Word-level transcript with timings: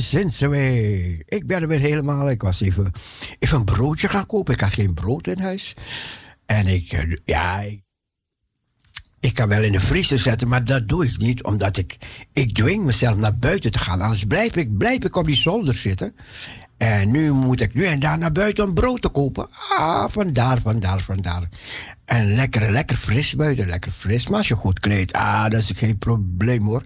sins 0.00 0.42
away. 0.42 1.22
Ik 1.26 1.46
ben 1.46 1.62
er 1.62 1.68
weer 1.68 1.80
helemaal. 1.80 2.30
Ik 2.30 2.42
was 2.42 2.60
even, 2.60 2.92
even 3.38 3.58
een 3.58 3.64
broodje 3.64 4.08
gaan 4.08 4.26
kopen. 4.26 4.54
Ik 4.54 4.60
had 4.60 4.72
geen 4.72 4.94
brood 4.94 5.26
in 5.26 5.38
huis. 5.38 5.76
En 6.46 6.66
ik, 6.66 6.92
eh, 6.92 7.16
ja, 7.24 7.60
ik, 7.60 7.82
ik 9.20 9.34
kan 9.34 9.48
wel 9.48 9.62
in 9.62 9.72
de 9.72 9.80
vriezer 9.80 10.18
zetten, 10.18 10.48
maar 10.48 10.64
dat 10.64 10.88
doe 10.88 11.06
ik 11.06 11.18
niet. 11.18 11.42
Omdat 11.42 11.76
ik, 11.76 11.96
ik 12.32 12.54
dwing 12.54 12.84
mezelf 12.84 13.16
naar 13.16 13.36
buiten 13.36 13.70
te 13.70 13.78
gaan. 13.78 14.00
Anders 14.00 14.24
blijf 14.24 14.56
ik, 14.56 14.76
blijf 14.76 15.04
ik 15.04 15.16
op 15.16 15.26
die 15.26 15.36
zolder 15.36 15.74
zitten. 15.74 16.14
En 16.76 17.10
nu 17.10 17.32
moet 17.32 17.60
ik 17.60 17.74
nu 17.74 17.84
en 17.84 18.00
daar 18.00 18.18
naar 18.18 18.32
buiten 18.32 18.64
om 18.64 18.74
brood 18.74 19.02
te 19.02 19.08
kopen. 19.08 19.48
Ah, 19.68 20.08
vandaar, 20.08 20.60
vandaar, 20.60 21.00
vandaar. 21.00 21.48
En 22.06 22.34
lekker, 22.34 22.70
lekker 22.70 22.96
fris 22.96 23.34
buiten, 23.34 23.66
lekker 23.66 23.92
fris. 23.92 24.28
Maar 24.28 24.38
als 24.38 24.48
je 24.48 24.54
goed 24.54 24.80
kleedt, 24.80 25.12
ah, 25.12 25.42
dat 25.48 25.60
is 25.60 25.72
geen 25.74 25.98
probleem 25.98 26.64
hoor. 26.64 26.82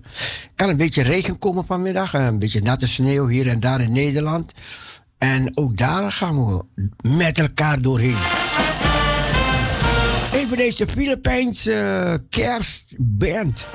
Kan 0.55 0.69
een 0.69 0.77
beetje 0.77 1.03
regen 1.03 1.39
komen 1.39 1.65
vanmiddag, 1.65 2.13
een 2.13 2.39
beetje 2.39 2.63
natte 2.63 2.87
sneeuw 2.87 3.27
hier 3.27 3.49
en 3.49 3.61
daar 3.61 3.81
in 3.81 3.93
Nederland. 3.93 4.53
En 5.19 5.57
ook 5.57 5.77
daar 5.77 6.13
gaan 6.13 6.47
we 6.47 6.65
met 7.19 7.39
elkaar 7.39 7.83
doorheen. 7.83 8.17
Even 10.33 10.57
deze 10.57 10.87
Filipijnse 10.87 12.25
kerstband. 12.31 13.67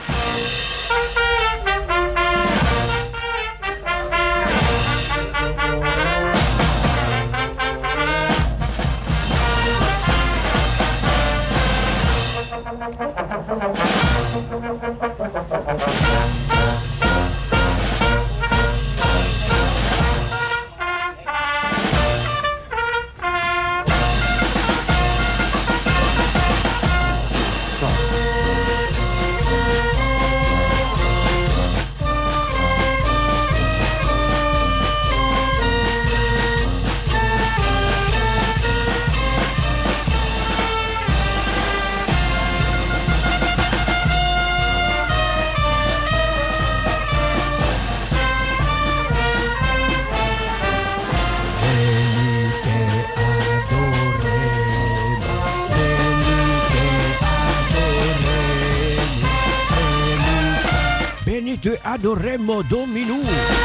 Beni 62.05 62.63
te 62.69 63.65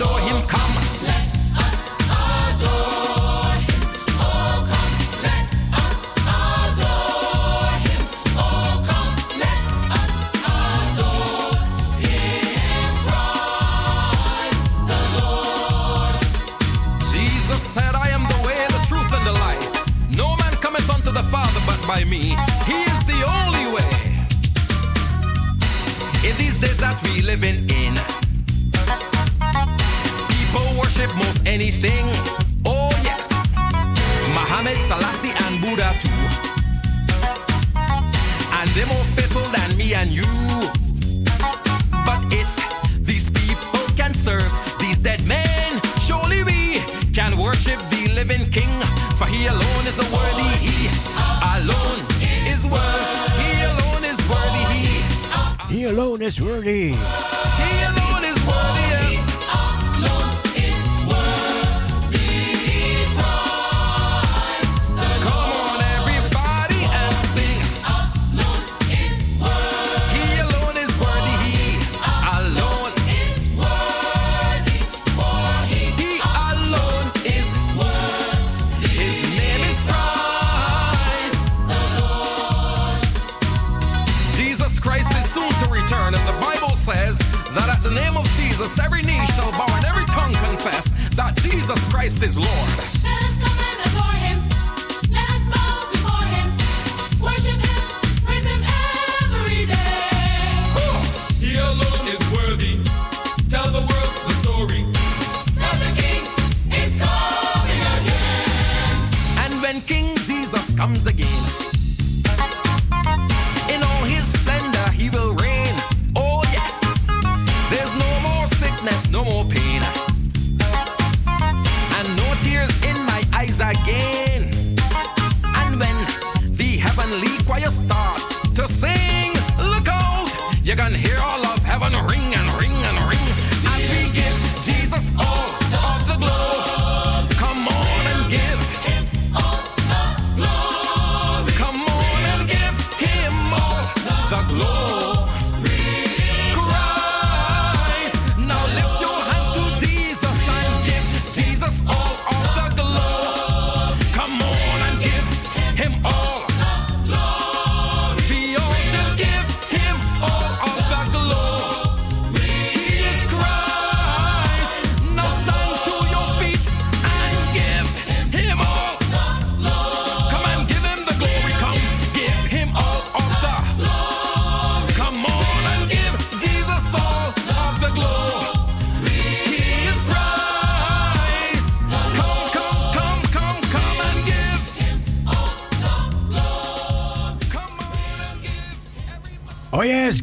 saw 0.00 0.16
him 0.16 0.40
come. 0.46 1.19
Miss 56.30 56.40
Rudy. 56.40 57.49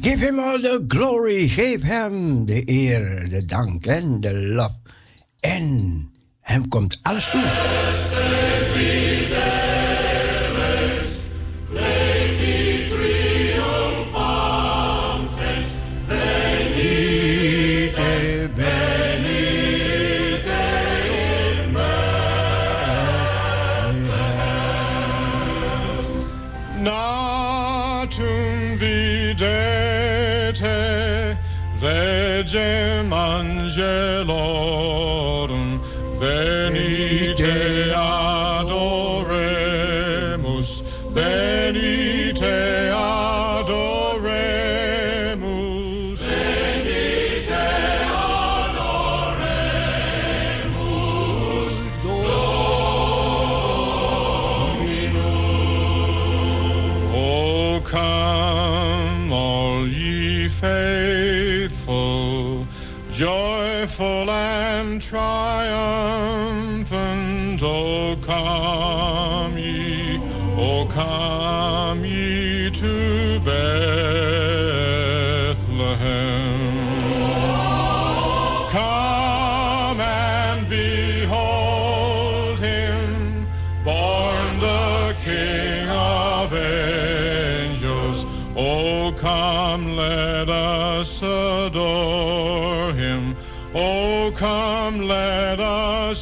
Give 0.07 0.21
him 0.21 0.39
all 0.39 0.57
the 0.57 0.85
glory. 0.87 1.49
Geef 1.49 1.81
hem 1.83 2.45
de 2.45 2.61
eer, 2.65 3.29
de 3.29 3.45
dank 3.45 3.85
en 3.85 4.21
de 4.21 4.33
lof. 4.33 4.71
En 5.39 6.11
hem 6.41 6.67
komt 6.67 6.99
alles 7.01 7.29
toe. 7.29 7.43
No! 26.83 27.16
mangier, 33.03 34.23
l'eau. 34.25 34.96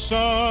sun. 0.10 0.45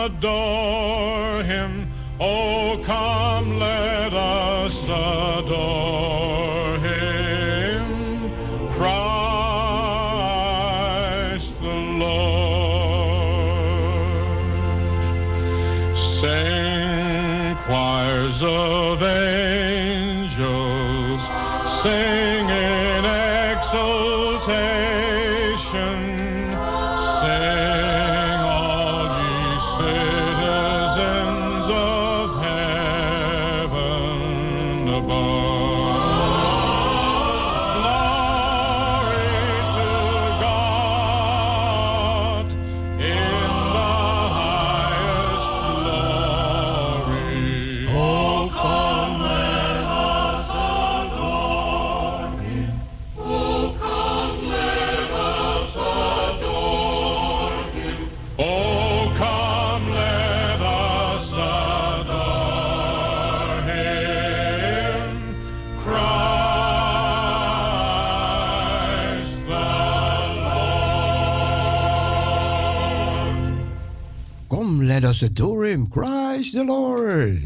als 75.23 75.33
door 75.33 75.66
hem, 75.66 75.87
Christ 75.90 76.52
the 76.52 76.64
Lord. 76.64 77.38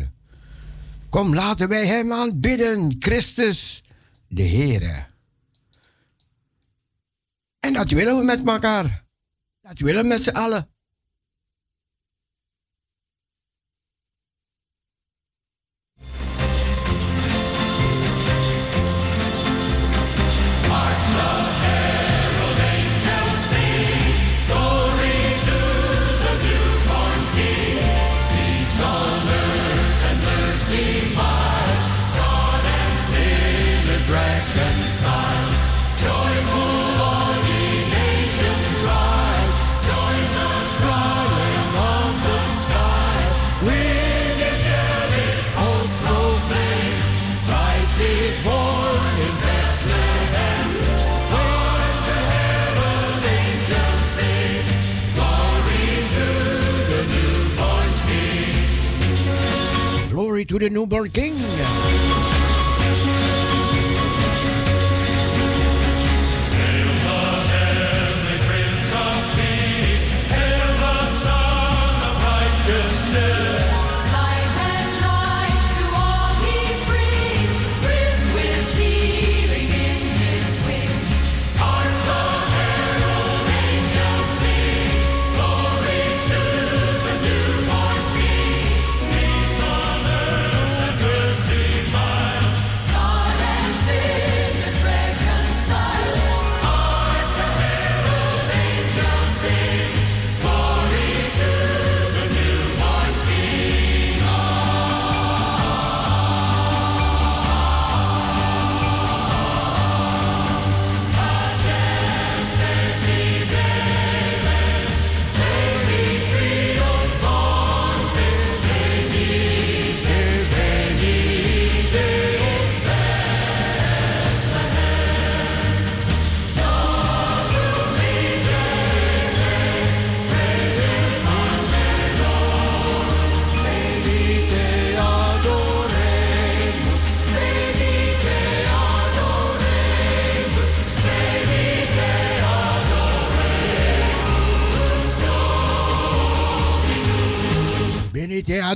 Kom, 1.09 1.35
laten 1.35 1.69
wij 1.69 1.87
hem 1.87 2.13
aanbidden, 2.13 2.97
Christus 2.99 3.83
de 4.29 4.49
Heere. 4.49 5.07
En 7.61 7.73
dat 7.73 7.91
willen 7.91 8.19
we 8.19 8.25
met 8.25 8.47
elkaar. 8.47 9.05
Dat 9.61 9.79
willen 9.79 10.03
we 10.03 10.09
met 10.09 10.23
z'n 10.23 10.31
allen. 10.31 10.69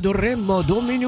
do 0.03 0.13
Remo 0.13 0.63
Domini. 0.63 1.02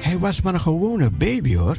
Hij 0.00 0.18
was 0.18 0.40
maar 0.40 0.54
een 0.54 0.60
gewone 0.60 1.10
baby 1.10 1.56
hoor. 1.56 1.76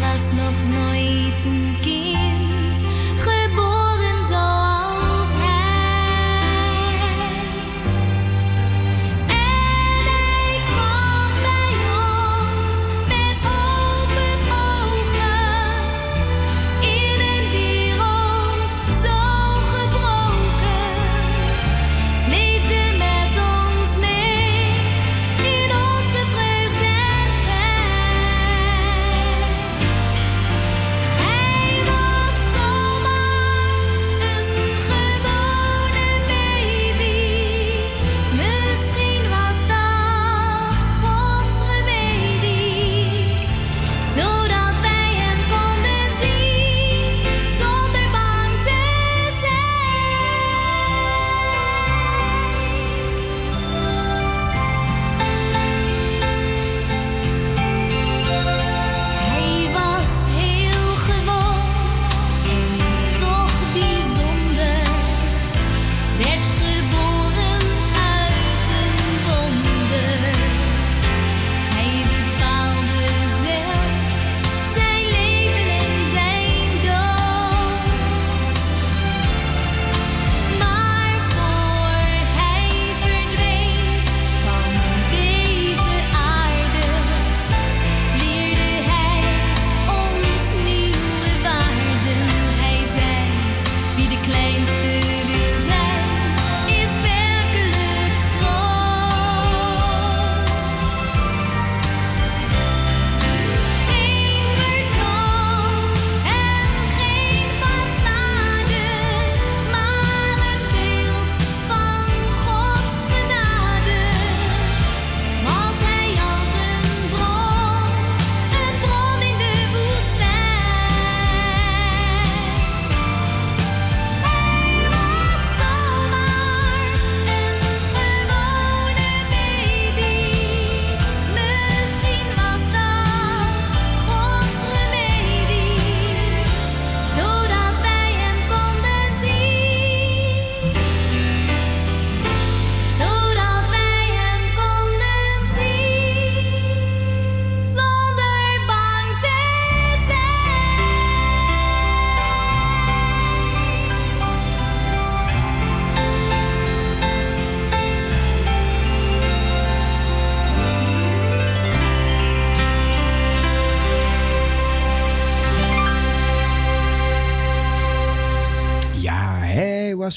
was 0.00 0.32
noch 0.32 0.58
neu 0.70 1.40
zum 1.40 1.76
Gehen. 1.82 2.51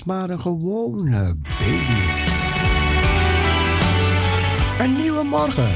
maar 0.04 0.30
een 0.30 0.42
gewone 0.42 1.36
baby. 1.36 2.24
Een 4.80 4.96
nieuwe 4.96 5.24
morgen. 5.24 5.70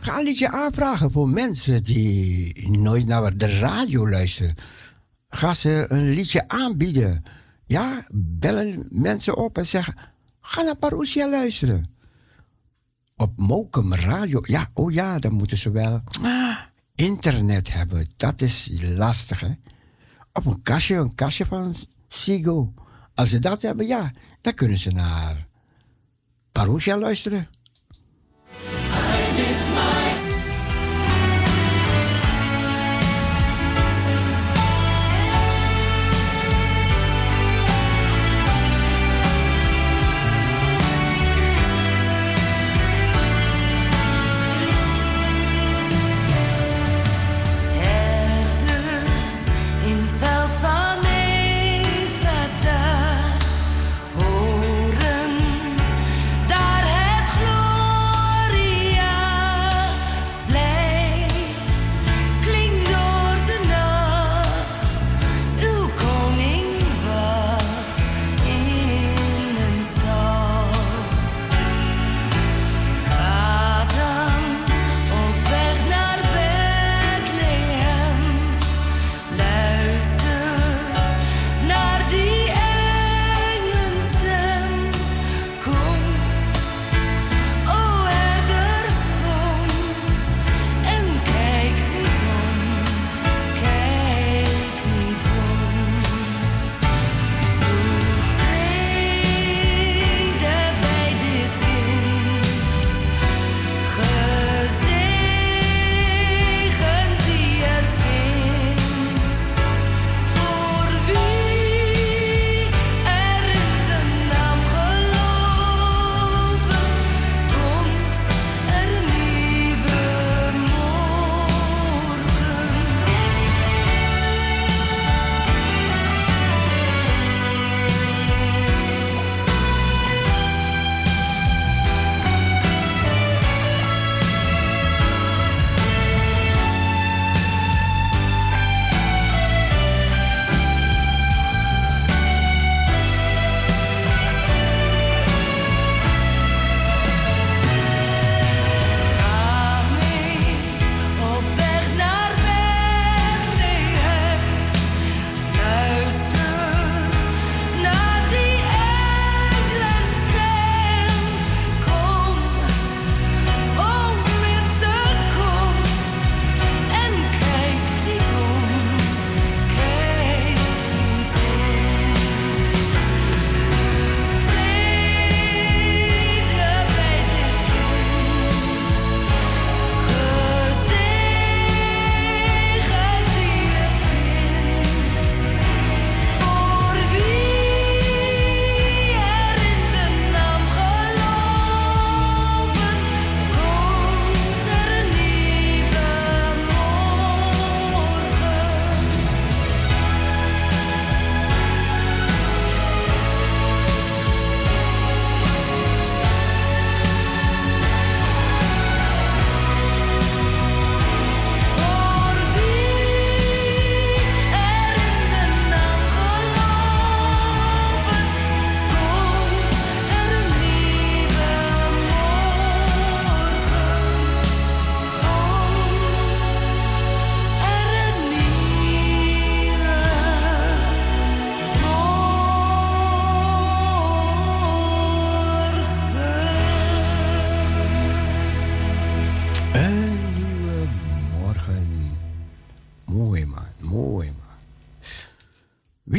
Ga 0.00 0.18
een 0.18 0.24
liedje 0.24 0.50
aanvragen 0.50 1.10
voor 1.10 1.28
mensen 1.28 1.82
die 1.82 2.68
nooit 2.70 3.06
naar 3.06 3.36
de 3.36 3.58
radio 3.58 4.08
luisteren. 4.08 4.54
Ga 5.28 5.54
ze 5.54 5.86
een 5.88 6.10
liedje 6.10 6.48
aanbieden. 6.48 7.22
Ja, 7.66 8.06
bellen 8.12 8.86
mensen 8.90 9.36
op 9.36 9.58
en 9.58 9.66
zeggen: 9.66 9.94
ga 10.40 10.62
naar 10.62 10.76
Parousia 10.76 11.28
luisteren 11.28 11.94
op 13.16 13.32
Mokum 13.36 13.94
Radio. 13.94 14.40
Ja, 14.42 14.68
oh 14.74 14.92
ja, 14.92 15.18
dan 15.18 15.32
moeten 15.32 15.58
ze 15.58 15.70
wel. 15.70 16.02
Ah, 16.22 16.58
internet 16.96 17.72
hebben, 17.72 18.06
dat 18.16 18.40
is 18.40 18.70
lastig 18.80 19.40
hè. 19.40 19.52
Op 20.32 20.46
een 20.46 20.62
kastje, 20.62 20.94
een 20.94 21.14
kastje 21.14 21.46
van 21.46 21.74
Sigo. 22.08 22.74
Als 23.14 23.30
ze 23.30 23.38
dat 23.38 23.62
hebben, 23.62 23.86
ja, 23.86 24.12
dan 24.40 24.54
kunnen 24.54 24.78
ze 24.78 24.90
naar 24.90 25.46
Parousia 26.52 26.98
luisteren. 26.98 27.48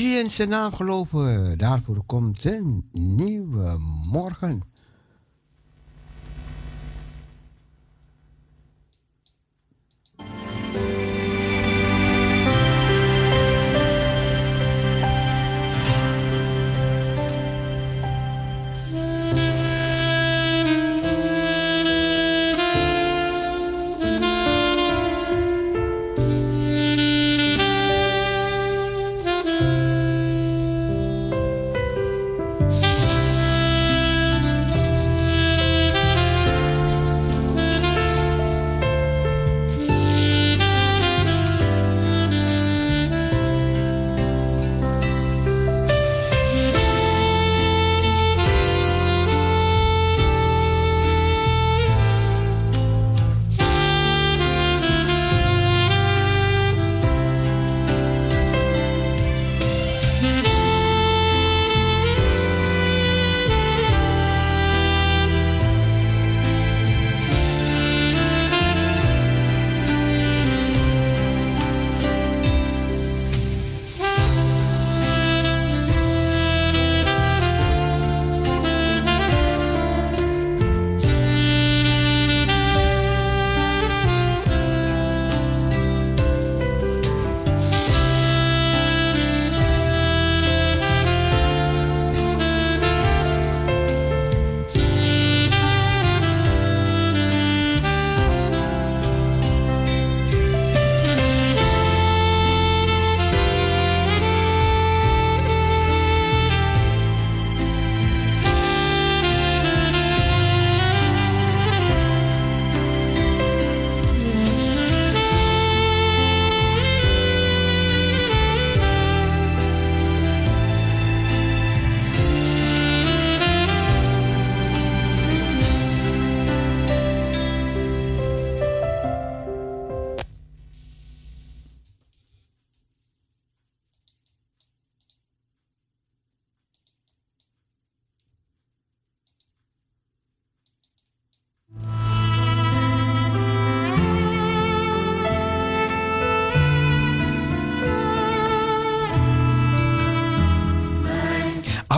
Wie 0.08 0.18
in 0.20 0.30
zijn 0.30 0.50
naam 0.50 0.74
geloven, 0.74 1.58
daarvoor 1.58 2.04
komt 2.06 2.44
een 2.46 2.90
nieuwe 2.92 3.78
morgen. 4.12 4.64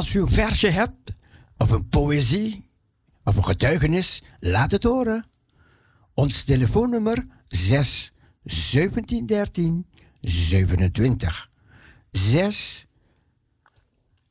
Als 0.10 0.18
u 0.18 0.22
een 0.22 0.30
versje 0.30 0.70
hebt, 0.70 1.16
of 1.58 1.72
een 1.72 1.90
poëzie, 1.90 2.70
of 3.24 3.36
een 3.36 3.44
getuigenis, 3.44 4.24
laat 4.40 4.72
het 4.72 4.84
horen. 4.84 5.26
Ons 6.14 6.44
telefoonnummer 6.44 7.26
6 7.48 8.14
1713 8.44 9.88
27. 10.22 11.50
6 12.12 12.88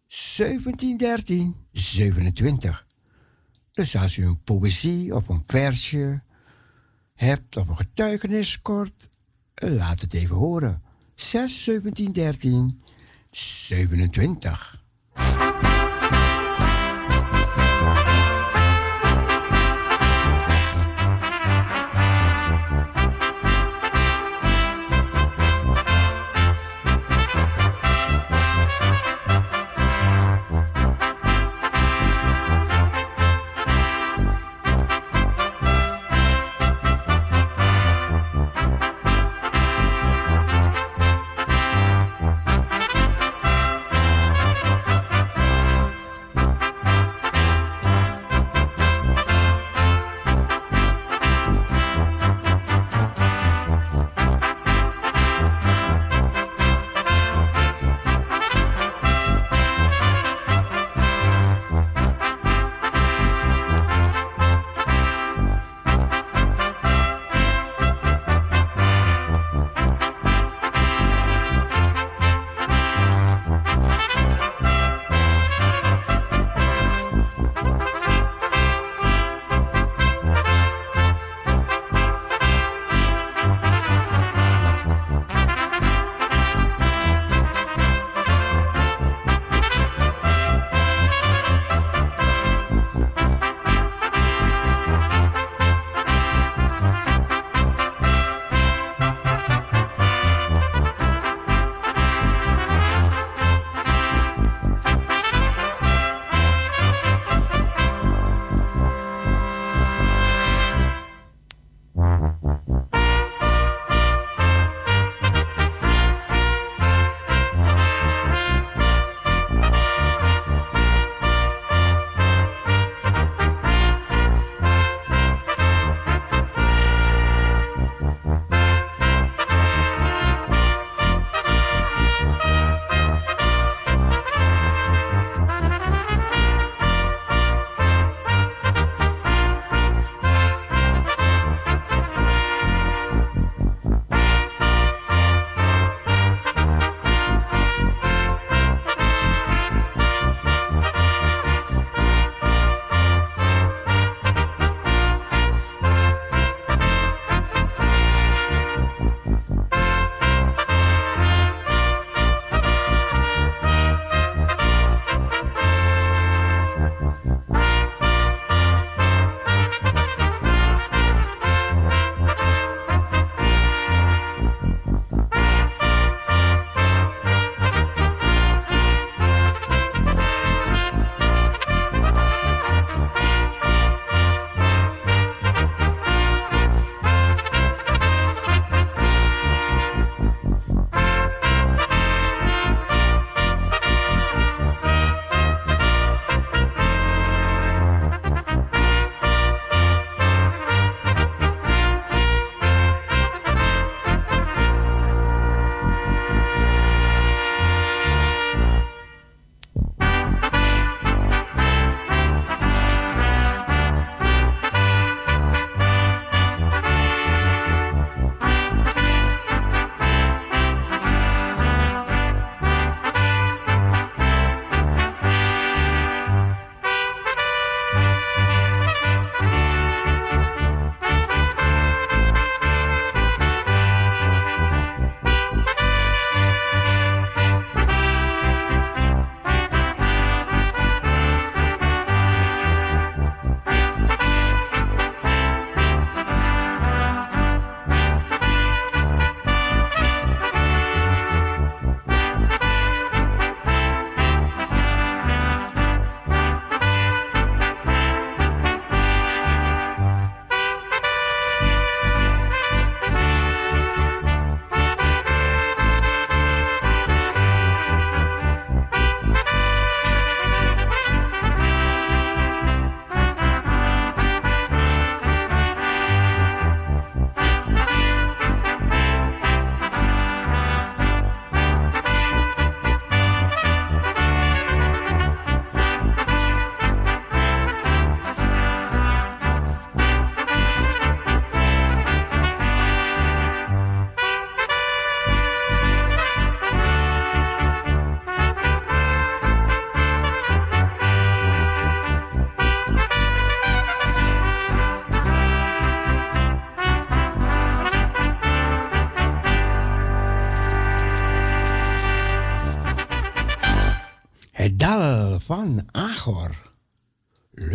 1713 0.09 1.57
27. 1.73 2.87
Dus 3.73 3.97
als 3.97 4.17
u 4.17 4.27
een 4.27 4.43
poëzie 4.43 5.14
of 5.14 5.29
een 5.29 5.45
versje 5.47 6.23
hebt 7.14 7.57
of 7.57 7.69
een 7.69 7.77
getuigenis 7.77 8.62
kort, 8.62 9.11
laat 9.55 10.01
het 10.01 10.14
even 10.14 10.37
horen. 10.37 10.83
6 11.14 11.64
1713 11.64 12.83
27. 13.31 14.87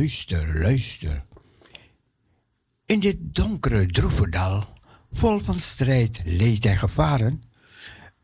Luister, 0.04 0.60
luister. 0.60 1.26
In 2.86 3.00
dit 3.00 3.18
donkere, 3.22 3.86
droeve 3.86 4.30
dal, 4.30 4.66
vol 5.12 5.40
van 5.40 5.54
strijd, 5.54 6.22
leed 6.26 6.66
en 6.66 6.78
gevaren, 6.78 7.42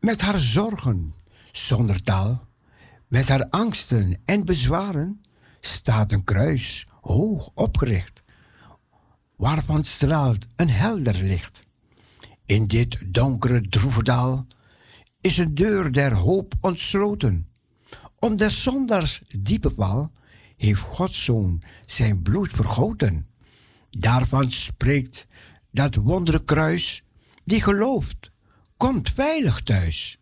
met 0.00 0.20
haar 0.20 0.38
zorgen, 0.38 1.14
zonder 1.52 2.02
taal, 2.02 2.48
met 3.08 3.28
haar 3.28 3.46
angsten 3.50 4.20
en 4.24 4.44
bezwaren, 4.44 5.22
staat 5.60 6.12
een 6.12 6.24
kruis 6.24 6.86
hoog 7.00 7.50
opgericht, 7.54 8.22
waarvan 9.36 9.84
straalt 9.84 10.46
een 10.56 10.70
helder 10.70 11.14
licht. 11.14 11.66
In 12.46 12.66
dit 12.66 13.14
donkere, 13.14 13.60
droeve 13.60 14.02
dal 14.02 14.46
is 15.20 15.38
een 15.38 15.54
deur 15.54 15.92
der 15.92 16.12
hoop 16.12 16.54
ontsloten. 16.60 17.48
Om 18.18 18.36
des 18.36 18.62
zondaars 18.62 19.22
diepe 19.28 19.70
val 19.74 20.10
heeft 20.60 20.80
Gods 20.80 21.24
Zoon 21.24 21.62
zijn 21.86 22.22
bloed 22.22 22.52
vergoten. 22.52 23.26
Daarvan 23.90 24.50
spreekt 24.50 25.26
dat 25.70 25.94
wondere 25.94 26.44
kruis, 26.44 27.04
die 27.44 27.62
gelooft, 27.62 28.30
komt 28.76 29.10
veilig 29.10 29.60
thuis. 29.60 30.18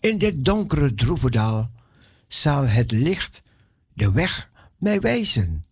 In 0.00 0.18
dit 0.18 0.44
donkere 0.44 0.94
droeve 0.94 1.30
dal 1.30 1.70
zal 2.28 2.66
het 2.66 2.92
licht 2.92 3.42
de 3.94 4.12
weg 4.12 4.50
mij 4.76 5.00
wijzen 5.00 5.64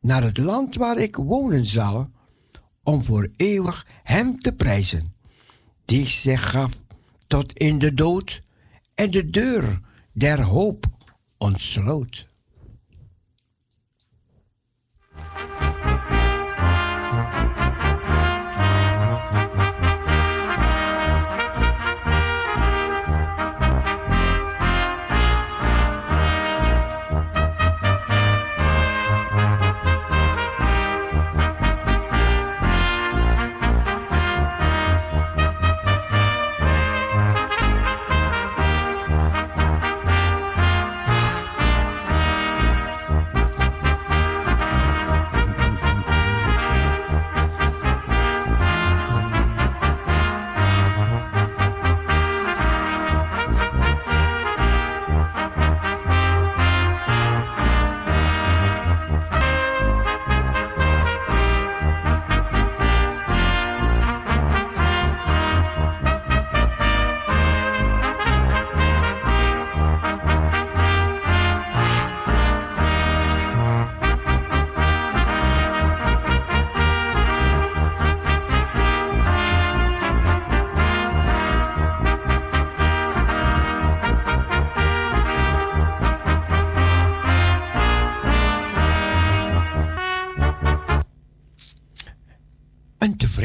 naar 0.00 0.22
het 0.22 0.38
land 0.38 0.74
waar 0.74 0.98
ik 0.98 1.16
wonen 1.16 1.66
zal, 1.66 2.10
om 2.82 3.04
voor 3.04 3.30
eeuwig 3.36 3.86
hem 4.02 4.38
te 4.38 4.52
prijzen, 4.52 5.14
die 5.84 6.06
zich 6.06 6.50
gaf 6.50 6.80
tot 7.26 7.52
in 7.52 7.78
de 7.78 7.94
dood 7.94 8.42
en 8.94 9.10
de 9.10 9.30
deur 9.30 9.80
der 10.12 10.42
hoop 10.42 10.86
ontsloot. 11.38 12.32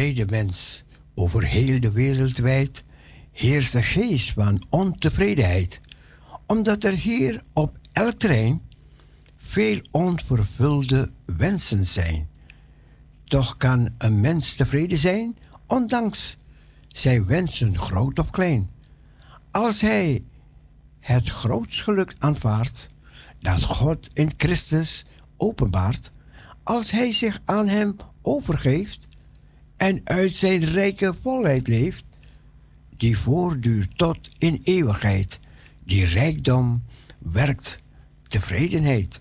Tevreden 0.10 0.38
mens 0.38 0.84
over 1.16 1.44
heel 1.44 1.80
de 1.80 1.92
wereld 1.92 2.38
wijd 2.38 2.84
heerst 3.32 3.74
een 3.74 3.84
geest 3.84 4.32
van 4.32 4.64
ontevredenheid, 4.70 5.82
omdat 6.46 6.84
er 6.84 6.92
hier 6.92 7.44
op 7.54 7.78
elk 7.92 8.14
terrein 8.14 8.62
veel 9.38 9.82
onvervulde 9.92 11.12
wensen 11.26 11.86
zijn. 11.86 12.30
Toch 13.24 13.58
kan 13.58 13.90
een 13.98 14.22
mens 14.22 14.56
tevreden 14.56 14.98
zijn, 14.98 15.38
ondanks 15.68 16.38
zijn 16.88 17.26
wensen 17.26 17.78
groot 17.78 18.20
of 18.20 18.30
klein. 18.30 18.70
Als 19.52 19.82
hij 19.82 20.24
het 21.00 21.30
groots 21.30 21.82
geluk 21.82 22.16
aanvaardt 22.20 22.90
dat 23.40 23.64
God 23.64 24.10
in 24.14 24.32
Christus 24.38 25.06
openbaart, 25.38 26.12
als 26.64 26.92
hij 26.92 27.12
zich 27.12 27.42
aan 27.46 27.68
hem 27.68 27.96
overgeeft 28.22 29.08
en 29.80 30.02
uit 30.04 30.32
zijn 30.32 30.64
rijke 30.64 31.14
volheid 31.22 31.68
leeft, 31.68 32.04
die 32.98 33.18
voortduurt 33.18 33.98
tot 33.98 34.32
in 34.38 34.62
eeuwigheid, 34.64 35.40
die 35.84 36.06
rijkdom 36.06 36.84
werkt 37.18 37.80
tevredenheid. 38.28 39.20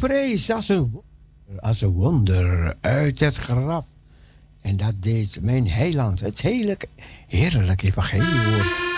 Vrees 0.00 0.50
als 0.50 0.68
een, 0.68 1.02
wonder, 1.92 2.76
uit 2.80 3.20
het 3.20 3.36
graf. 3.36 3.84
En 4.60 4.76
dat 4.76 4.94
deed 4.98 5.38
mijn 5.42 5.68
heiland, 5.68 6.20
het 6.20 6.40
heerlijk, 6.40 6.86
heerlijk 7.26 7.82
evangeliewoord. 7.82 8.88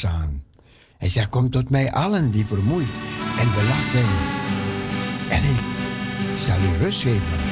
Zondaars 0.00 0.06
aan. 0.06 0.44
Hij 0.98 1.08
tot 1.50 1.70
mij 1.70 1.92
allen 1.92 2.30
die 2.30 2.46
vermoeid 2.46 2.88
en 3.38 3.48
belast 3.54 3.90
zijn. 3.90 4.04
En 5.30 5.42
ik 5.42 5.60
zal 6.38 6.56
u 6.56 6.82
rust 6.82 7.02
geven. 7.02 7.49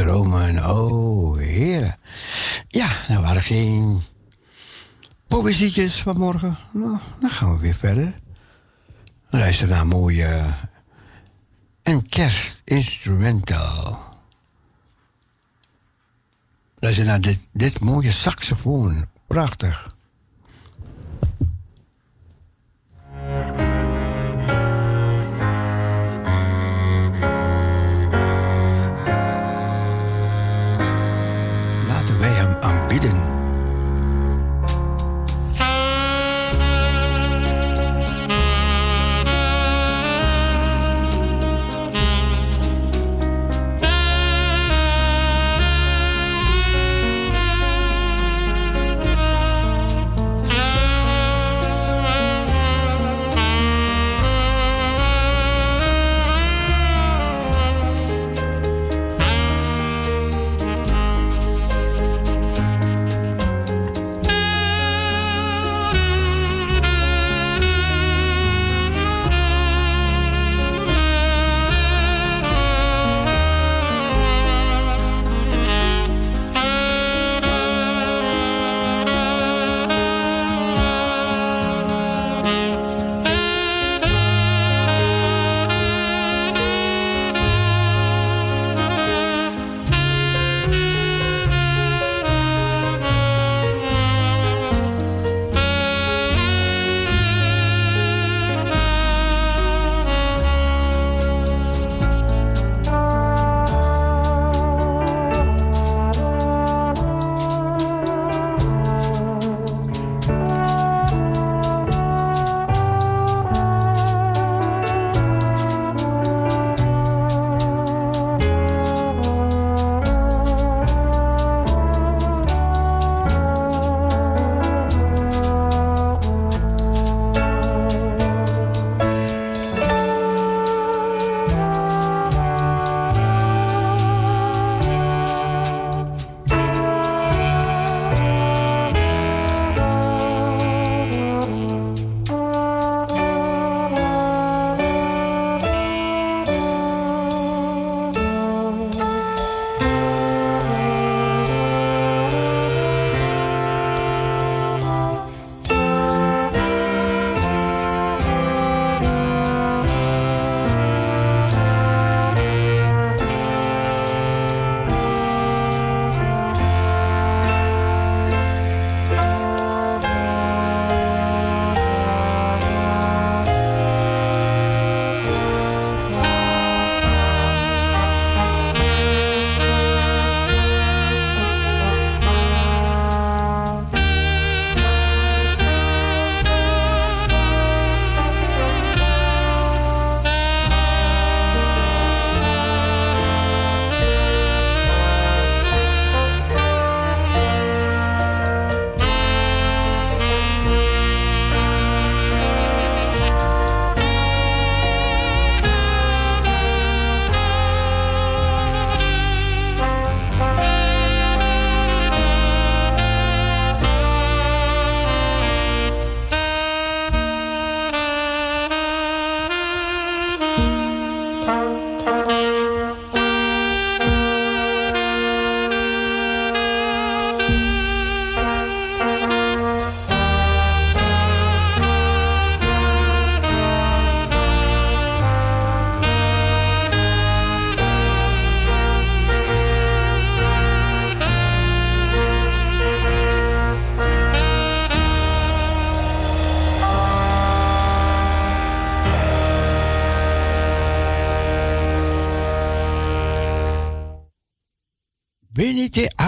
Stromen, 0.00 0.70
oh 0.70 1.36
Heer. 1.38 1.96
Ja, 2.68 3.08
er 3.08 3.20
waren 3.20 3.42
geen 3.42 4.00
poëzietjes 5.26 6.02
vanmorgen. 6.02 6.58
Nou, 6.72 6.98
dan 7.20 7.30
gaan 7.30 7.52
we 7.52 7.58
weer 7.60 7.74
verder. 7.74 8.14
Luister 9.30 9.68
naar 9.68 9.86
mooie 9.86 10.54
en 11.82 12.08
kerstinstrumental. 12.08 13.98
Luister 16.78 17.04
naar 17.04 17.20
dit, 17.20 17.48
dit 17.52 17.80
mooie 17.80 18.12
saxofoon. 18.12 19.06
Prachtig. 19.26 19.89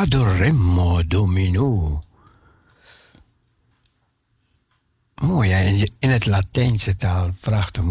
Adoremmo 0.03 1.03
Domino. 1.07 2.01
Mooi, 5.15 5.87
in 5.99 6.11
het 6.11 6.27
Latijnse 6.27 6.97
taal. 6.97 7.31
Prachtig 7.41 7.82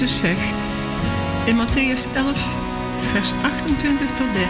Jezus 0.00 0.18
zegt 0.18 0.54
in 1.44 1.56
Matthäus 1.56 2.06
11, 2.14 2.38
vers 3.12 3.30
28 3.42 4.06
tot 4.16 4.34
30. 4.34 4.48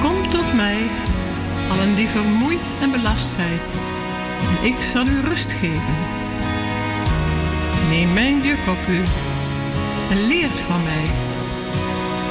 Kom 0.00 0.28
tot 0.28 0.54
mij, 0.54 0.78
allen 1.70 1.94
die 1.94 2.08
vermoeid 2.08 2.66
en 2.80 2.90
belast 2.90 3.26
zijt, 3.26 3.68
en 4.48 4.66
ik 4.66 4.74
zal 4.92 5.06
u 5.06 5.20
rust 5.20 5.52
geven. 5.52 5.96
Neem 7.88 8.12
mijn 8.12 8.42
juk 8.42 8.64
op 8.68 8.88
u 8.88 9.00
en 10.10 10.26
leer 10.26 10.50
van 10.66 10.82
mij, 10.82 11.06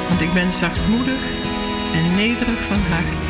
want 0.08 0.22
ik 0.22 0.34
ben 0.34 0.52
zachtmoedig 0.52 1.24
en 1.94 2.16
nederig 2.16 2.60
van 2.68 2.82
hart. 2.90 3.24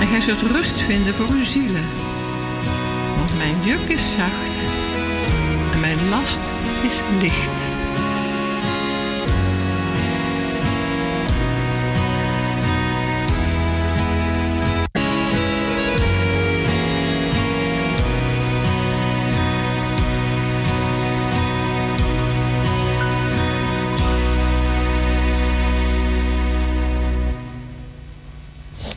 En 0.00 0.06
gij 0.06 0.20
zult 0.20 0.42
rust 0.42 0.80
vinden 0.80 1.14
voor 1.14 1.28
uw 1.28 1.44
zielen, 1.44 1.88
want 3.16 3.36
mijn 3.36 3.56
juk 3.64 3.88
is 3.88 4.12
zacht 4.12 4.79
last 6.08 6.42
is 6.84 7.02
licht. 7.20 7.68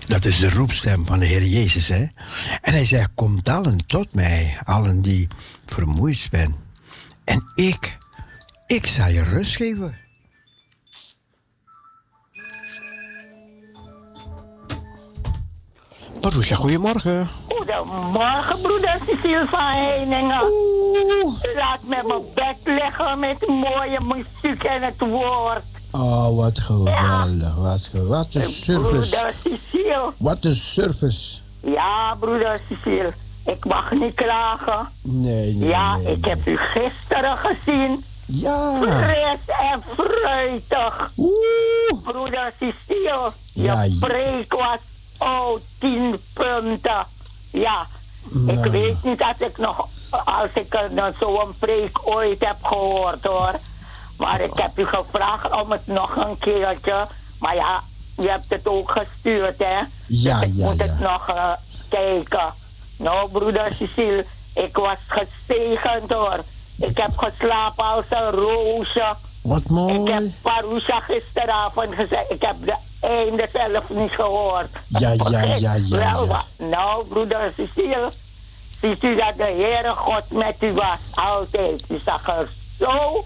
Dat 0.08 0.26
is 0.26 0.40
de 0.40 0.50
roepstem 0.50 1.06
van 1.06 1.20
de 1.20 1.26
Heer 1.26 1.46
Jezus, 1.46 1.88
hè? 1.88 2.06
En 2.62 2.74
hij 2.74 2.86
zegt: 2.86 3.10
Komt 3.16 3.50
allen 3.50 3.86
tot 3.86 4.14
mij, 4.14 4.58
allen 4.64 5.02
die 5.02 5.28
vermoeid 5.66 6.28
zijn. 6.32 6.56
En 7.26 7.52
ik, 7.56 7.98
ik 8.68 8.88
zal 8.88 9.08
je 9.08 9.24
rust 9.24 9.56
geven. 9.56 9.98
Marusha, 16.22 16.56
goedemorgen. 16.56 17.30
Goedemorgen, 17.50 18.62
broeder 18.62 18.98
Cecile 19.08 19.46
van 19.48 19.60
Heiningen. 19.60 20.42
Laat 21.56 21.80
me 21.84 22.04
mijn 22.08 22.22
bed 22.36 22.58
liggen 22.64 23.20
met 23.20 23.48
mooie 23.48 24.00
muziek 24.02 24.64
en 24.64 24.82
het 24.82 25.00
woord. 25.00 25.64
Oh, 25.92 26.36
wat 26.36 26.60
geweldig. 26.60 27.56
Wat, 27.56 27.90
wat 27.94 28.28
een 28.34 28.46
service. 28.46 29.10
Broeder 29.10 29.34
Cecile. 29.44 30.12
Wat 30.18 30.46
een 30.46 30.56
service. 30.56 31.40
Ja, 31.60 32.16
broeder 32.20 32.60
Cecile. 32.70 33.14
Ik 33.46 33.66
mag 33.66 33.92
niet 33.92 34.14
klagen. 34.14 34.88
Nee, 35.02 35.54
nee. 35.54 35.70
ja, 35.70 35.96
nee, 35.98 36.16
ik 36.16 36.26
heb 36.26 36.48
u 36.48 36.58
gisteren 36.58 37.38
gezien. 37.38 38.04
Ja. 38.26 38.80
Fris 38.82 39.56
en 39.72 39.84
fruitig. 39.96 41.12
Oeh. 41.18 42.02
Broeder 42.04 42.54
Cecile. 42.60 43.32
Ja, 43.54 43.84
je 43.84 43.98
preek 44.00 44.54
was, 44.54 44.80
oh, 45.18 45.60
tien 45.80 46.22
punten. 46.34 47.06
Ja, 47.52 47.86
ik 48.48 48.56
Nou. 48.56 48.70
weet 48.70 49.04
niet 49.04 49.22
als 49.22 49.38
ik 49.38 49.58
nog, 49.58 49.88
als 50.10 50.50
ik 50.54 50.90
zo'n 51.20 51.54
preek 51.60 52.00
ooit 52.04 52.46
heb 52.46 52.58
gehoord 52.64 53.24
hoor. 53.26 53.54
Maar 54.18 54.42
ik 54.42 54.52
heb 54.54 54.78
u 54.80 54.86
gevraagd 54.86 55.62
om 55.62 55.72
het 55.72 55.88
nog 55.88 56.16
een 56.16 56.38
keertje. 56.38 57.08
Maar 57.40 57.56
ja, 57.56 57.82
je 58.18 58.30
hebt 58.30 58.50
het 58.50 58.68
ook 58.68 58.92
gestuurd 58.92 59.58
hè. 59.60 59.80
Ja, 60.08 60.40
dus 60.40 60.48
ik 60.50 60.54
ja, 60.56 60.66
moet 60.66 60.78
ja. 60.78 60.84
het 60.84 61.00
nog 61.00 61.28
eh, 61.30 61.52
kijken. 61.90 62.54
Nou, 63.04 63.30
broeder 63.30 63.72
Cecile, 63.78 64.26
ik 64.54 64.78
was 64.78 64.98
gezegend 65.08 66.12
hoor. 66.12 66.40
Ik 66.78 66.98
heb 66.98 67.18
geslapen 67.18 67.86
als 67.86 68.06
een 68.10 68.30
roosje. 68.30 69.16
Wat 69.42 69.60
Ik 69.60 69.68
heb 69.68 69.70
mooi. 69.70 70.34
Parusha 70.42 71.00
gisteravond 71.00 71.96
gezegd. 71.96 72.32
Ik 72.32 72.42
heb 72.42 72.56
de 72.60 72.76
einde 73.02 73.50
zelf 73.54 73.90
niet 73.90 74.12
gehoord. 74.12 74.70
Ja, 74.88 75.10
ja, 75.30 75.42
ja, 75.42 75.74
ja, 75.74 75.98
wel 75.98 76.26
ja. 76.26 76.44
Nou, 76.58 77.08
broeder 77.08 77.54
Cecile. 77.58 78.12
Ziet 78.82 79.04
u 79.04 79.16
dat 79.16 79.34
de 79.38 79.44
Heere 79.44 79.94
God 79.96 80.32
met 80.32 80.56
u 80.60 80.74
was? 80.74 81.00
Altijd. 81.14 81.84
U 81.90 82.02
zag 82.06 82.28
er 82.28 82.50
zo 82.80 83.26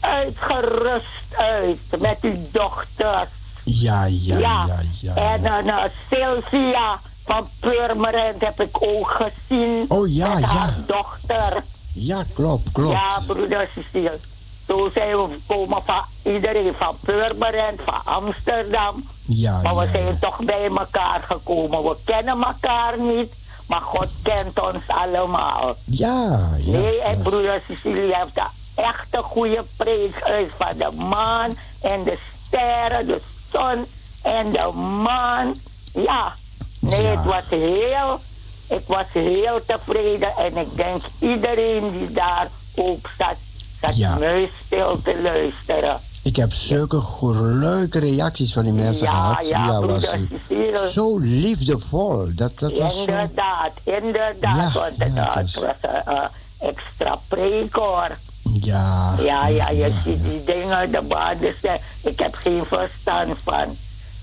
uitgerust 0.00 1.34
uit 1.36 2.00
met 2.00 2.18
uw 2.20 2.38
dochters. 2.52 3.28
Ja, 3.64 4.04
ja, 4.04 4.38
ja, 4.38 4.66
ja. 5.00 5.14
En 5.14 5.44
een 5.44 5.66
uh, 5.66 5.82
Sylvia 6.10 6.98
van 7.26 7.48
Purmerend 7.60 8.40
heb 8.40 8.60
ik 8.60 8.82
ook 8.82 9.08
gezien. 9.08 9.84
Oh, 9.88 10.14
ja, 10.14 10.34
met 10.34 10.40
ja. 10.42 10.46
haar 10.46 10.74
dochter. 10.86 11.62
Ja, 11.94 12.24
klopt, 12.34 12.72
klopt. 12.72 12.92
Ja, 12.92 13.20
broeder 13.26 13.68
Cecile. 13.74 14.18
Zo 14.66 14.90
zijn 14.94 15.16
we 15.16 15.38
gekomen 15.46 15.82
van 15.84 16.02
iedereen 16.22 16.74
van 16.74 16.96
Purmerend, 17.00 17.80
van 17.84 18.00
Amsterdam. 18.04 19.04
Ja, 19.24 19.60
maar 19.62 19.76
we 19.76 19.84
ja, 19.84 19.90
zijn 19.90 20.04
ja. 20.04 20.14
toch 20.20 20.44
bij 20.44 20.66
elkaar 20.66 21.24
gekomen. 21.28 21.82
We 21.82 21.96
kennen 22.04 22.42
elkaar 22.42 22.98
niet, 22.98 23.32
maar 23.66 23.80
God 23.80 24.08
kent 24.22 24.60
ons 24.60 24.82
allemaal. 24.86 25.74
Ja, 25.84 26.48
ja. 26.58 26.78
nee, 26.78 27.00
en 27.00 27.22
broeder 27.22 27.62
Cecilie 27.66 28.14
heeft 28.14 28.36
een 28.38 28.84
echte 28.84 29.18
goede 29.22 29.64
preek 29.76 30.22
uit 30.22 30.50
van 30.58 30.76
de 30.78 30.90
maan 30.96 31.50
en 31.80 32.04
de 32.04 32.18
sterren, 32.46 33.06
de 33.06 33.20
zon 33.52 33.86
en 34.22 34.50
de 34.50 34.72
maan. 35.02 35.54
Ja, 35.92 36.34
nee, 36.80 37.02
Ja. 37.02 37.10
het 37.10 37.24
was 37.24 37.42
heel, 37.48 38.20
ik 38.78 38.84
was 38.86 39.04
heel 39.12 39.60
tevreden 39.66 40.36
en 40.36 40.56
ik 40.56 40.76
denk 40.76 41.02
iedereen 41.18 41.90
die 41.98 42.12
daar 42.12 42.48
ook 42.74 43.08
zat, 43.18 43.36
zat 43.80 43.96
Ja. 43.96 44.18
muisstil 44.18 45.00
te 45.02 45.20
luisteren. 45.22 46.00
Ik 46.22 46.36
heb 46.36 46.52
zulke 46.52 47.02
leuke 47.42 47.98
reacties 47.98 48.52
van 48.52 48.62
die 48.62 48.72
mensen 48.72 49.06
Ja, 49.06 49.12
gehad. 49.12 49.46
ja, 49.48 49.66
was 49.66 49.78
broeder 49.80 50.12
het 50.12 50.28
Cecile. 50.48 50.90
zo 50.92 51.18
liefdevol. 51.18 52.26
Dat, 52.34 52.58
dat 52.58 52.76
was 52.76 52.94
zo... 52.94 53.00
Inderdaad, 53.00 53.70
inderdaad. 53.84 54.72
Ja, 54.72 54.80
want 54.80 54.94
ja, 54.96 55.04
het, 55.04 55.34
was- 55.34 55.54
was 55.54 55.74
een 55.82 56.14
eh, 56.14 56.24
extra 56.58 57.18
preek 57.28 57.74
hoor. 57.74 58.16
Ja. 58.60 59.14
Ja, 59.22 59.46
ja, 59.46 59.68
je 59.68 59.92
ziet 60.04 60.22
die 60.22 60.44
dingen, 60.44 60.90
de 60.90 61.02
banden. 61.02 61.54
zijn- 61.62 61.80
Ik 62.02 62.18
heb 62.20 62.34
geen 62.34 62.64
verstand 62.64 63.38
van. 63.44 63.76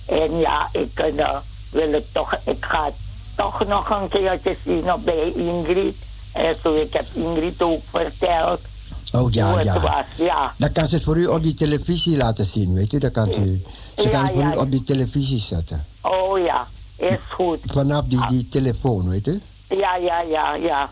En 0.06 0.38
ja, 0.40 0.68
ik 0.72 1.00
eh, 1.00 1.36
wil 1.74 1.92
het 1.92 2.06
toch, 2.14 2.38
ik 2.46 2.66
ga 2.66 2.90
toch 3.36 3.68
nog 3.68 3.90
een 3.90 4.08
keertje 4.08 4.56
zien 4.66 4.94
op 4.94 5.06
bij 5.06 5.32
Ingrid. 5.36 5.96
En 6.34 6.56
zo, 6.64 6.76
ik 6.76 6.94
heb 6.94 7.06
Ingrid 7.14 7.62
ook 7.62 7.82
verteld 7.92 8.60
Oh 9.14 9.32
ja, 9.34 9.60
ja. 9.60 9.80
was. 9.80 9.92
Ja, 10.16 10.54
Dan 10.58 10.72
kan 10.72 10.88
ze 10.88 10.96
het 10.96 11.04
voor 11.04 11.18
u 11.18 11.26
op 11.26 11.44
die 11.44 11.54
televisie 11.54 12.18
laten 12.18 12.46
zien, 12.46 12.74
weet 12.74 12.94
u? 12.94 12.98
Dan 12.98 13.12
kan 13.12 13.30
u, 13.30 13.64
ze 13.98 14.10
kan 14.10 14.24
het 14.24 14.34
voor 14.34 14.42
ja, 14.42 14.54
u 14.54 14.58
op 14.58 14.72
die 14.72 14.84
televisie 14.84 15.40
zetten. 15.40 15.86
oh 16.02 16.40
ja, 16.40 16.68
is 16.96 17.18
goed. 17.30 17.60
Vanaf 17.66 18.06
die, 18.06 18.28
die 18.28 18.48
telefoon, 18.48 19.10
weet 19.10 19.28
u? 19.28 19.42
Ja, 19.70 19.96
ja, 19.96 20.22
ja, 20.22 20.56
ja. 20.56 20.90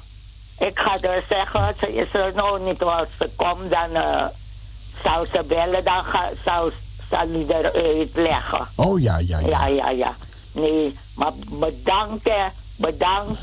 Ik 0.59 0.79
ga 0.79 0.97
er 1.01 1.23
zeggen, 1.29 1.73
ze 1.79 1.95
is 1.95 2.13
er 2.13 2.31
nou 2.35 2.63
niet. 2.63 2.83
Als 2.83 3.07
ze 3.19 3.29
komt, 3.35 3.69
dan 3.69 3.93
eh, 3.93 4.25
zou 5.03 5.27
ze 5.33 5.43
bellen. 5.47 5.83
Dan 5.83 6.03
ga, 6.03 6.29
zou, 6.45 6.71
zal 7.09 7.19
hij 7.31 7.45
eruit 7.47 8.09
leggen. 8.15 8.67
Oh 8.75 8.99
ja, 8.99 9.17
ja, 9.17 9.39
ja. 9.39 9.47
Ja, 9.47 9.67
ja, 9.67 9.89
ja. 9.89 10.15
Nee, 10.51 10.97
maar 11.15 11.31
bedankt, 11.49 12.23
hè. 12.23 12.45
Bedankt. 12.75 13.39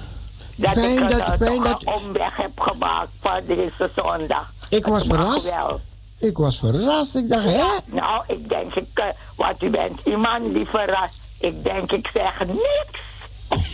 Dat 0.57 0.73
Fijn 0.73 1.03
ik 1.03 1.09
dat- 1.09 1.37
fijn 1.39 1.63
dat- 1.63 1.83
een 1.87 1.93
omweg 1.93 2.37
heb 2.37 2.61
gemaakt 2.61 3.09
van 3.21 3.41
deze 3.47 3.91
zondag. 3.97 4.51
Ik 4.69 4.87
was 4.87 5.05
verrast. 5.07 5.55
wel. 5.55 5.81
Ik 6.19 6.37
was 6.39 6.59
verrast. 6.59 7.15
Ik 7.17 7.29
dacht, 7.29 7.45
hè? 7.45 7.65
Nou, 7.85 8.23
ik 8.27 8.49
denk, 8.49 8.75
ik, 8.75 8.87
eh, 8.95 9.05
want 9.37 9.63
u 9.63 9.71
bent 9.71 10.01
iemand 10.05 10.55
die 10.55 10.67
verrast. 10.67 11.15
Ik 11.41 11.63
denk, 11.65 11.93
ik 11.93 12.11
zeg 12.13 12.47
niks. 12.47 13.01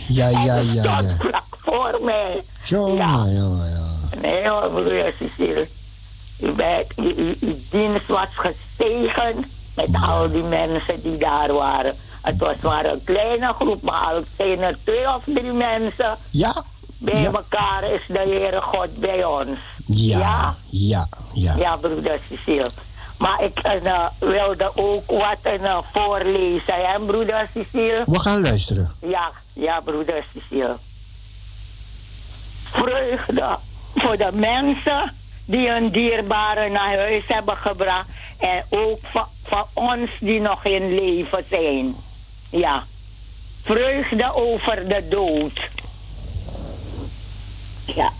Ja, 0.07 0.27
ja, 0.27 0.55
ja, 0.55 0.99
ja. 0.99 1.01
vlak 1.19 1.43
voor 1.61 1.99
mij. 2.03 2.43
Jongen, 2.63 2.95
Ja. 2.95 3.25
jongen, 3.27 3.69
ja. 3.69 4.19
Nee 4.21 4.47
hoor, 4.49 4.69
broer 4.69 5.13
Cecile. 5.19 5.67
U, 6.41 6.51
bent, 6.51 6.87
u, 6.97 7.03
u, 7.03 7.37
uw 7.39 7.55
dienst 7.69 8.07
was 8.07 8.27
gezegend 8.31 9.45
met 9.75 9.89
al 10.07 10.29
die 10.31 10.43
mensen 10.43 11.01
die 11.01 11.17
daar 11.17 11.53
waren. 11.53 11.95
Het 12.25 12.37
was 12.37 12.55
maar 12.61 12.85
een 12.85 13.01
kleine 13.03 13.53
groep, 13.53 13.81
maar 13.81 13.99
al 14.13 14.23
zijn 14.37 14.61
er 14.61 14.77
twee 14.83 15.07
of 15.15 15.23
drie 15.25 15.51
mensen 15.51 16.17
Ja? 16.31 16.63
bij 16.97 17.21
Ja. 17.21 17.31
elkaar 17.31 17.83
is 17.91 18.01
de 18.07 18.17
Heere 18.19 18.61
God 18.61 18.97
bij 18.97 19.23
ons. 19.25 19.57
Ja, 19.85 20.17
Ja? 20.19 20.55
ja, 20.69 21.07
ja. 21.33 21.55
Ja, 21.55 21.75
broeder 21.75 22.19
Cecile. 22.29 22.69
Maar 23.17 23.43
ik 23.43 23.59
eh, 23.59 24.05
wilde 24.19 24.71
ook 24.75 25.11
wat 25.11 25.37
eh, 25.41 25.77
voorlezen, 25.93 26.73
hè, 26.75 26.99
broeder 27.05 27.47
Cecile? 27.53 28.03
We 28.05 28.19
gaan 28.19 28.41
luisteren. 28.41 28.91
Ja, 29.01 29.31
ja, 29.53 29.79
broeder 29.79 30.23
Cecile. 30.33 30.75
Vreugde 32.63 33.57
voor 33.95 34.17
de 34.17 34.29
mensen 34.33 35.13
die 35.45 35.69
hun 35.69 35.89
dierbaren 35.89 36.71
naar 36.71 36.95
huis 36.97 37.23
hebben 37.27 37.57
gebracht. 37.57 38.07
En 38.39 38.63
ook 38.69 38.99
van 39.43 39.63
ons 39.73 40.09
die 40.19 40.39
nog 40.41 40.63
in 40.65 40.95
leven 40.95 41.45
zijn. 41.49 41.95
Ja. 42.55 42.83
Vreugde 43.63 44.33
over 44.33 44.87
de 44.87 45.07
dood. 45.07 45.59
Ja. 47.85 48.11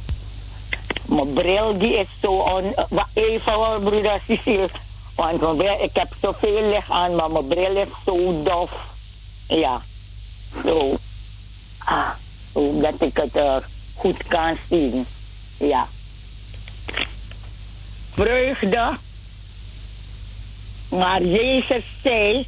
Mijn 1.06 1.34
bril 1.34 1.78
die 1.78 1.98
is 1.98 2.08
zo 2.22 2.32
on... 2.32 2.76
Even 3.14 3.54
hoor, 3.54 3.80
broeder 3.80 4.20
Cecile. 4.28 4.70
Want 5.16 5.58
bril, 5.58 5.84
ik 5.84 5.90
heb 5.94 6.08
zoveel 6.22 6.70
licht 6.70 6.90
aan, 6.90 7.16
maar 7.16 7.32
mijn 7.32 7.48
bril 7.48 7.76
is 7.76 7.88
zo 8.06 8.44
dof. 8.44 8.72
Ja. 9.48 9.82
Zo. 10.66 10.98
Ah, 11.78 12.10
zodat 12.54 13.02
ik 13.02 13.18
het 13.18 13.36
eh, 13.36 13.56
goed 13.96 14.28
kan 14.28 14.58
zien. 14.70 15.06
Ja. 15.58 15.88
Vreugde. 18.14 18.98
Maar 20.90 21.24
Jezus 21.24 21.84
zei, 22.04 22.48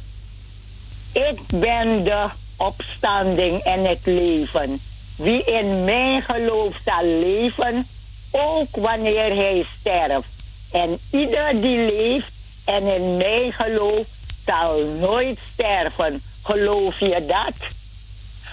ik 1.12 1.38
ben 1.46 2.04
de 2.04 2.26
opstanding 2.56 3.62
en 3.62 3.84
het 3.84 4.00
leven. 4.04 4.80
Wie 5.16 5.44
in 5.44 5.84
mij 5.84 6.20
gelooft 6.20 6.80
zal 6.84 7.04
leven, 7.04 7.86
ook 8.30 8.76
wanneer 8.76 9.34
hij 9.36 9.66
sterft. 9.80 10.28
En 10.72 10.98
ieder 11.10 11.60
die 11.60 11.76
leeft 11.78 12.32
en 12.64 12.86
in 12.94 13.16
mij 13.16 13.50
gelooft, 13.50 14.10
zal 14.44 14.84
nooit 15.00 15.38
sterven. 15.52 16.22
Geloof 16.42 17.00
je 17.00 17.24
dat? 17.26 17.54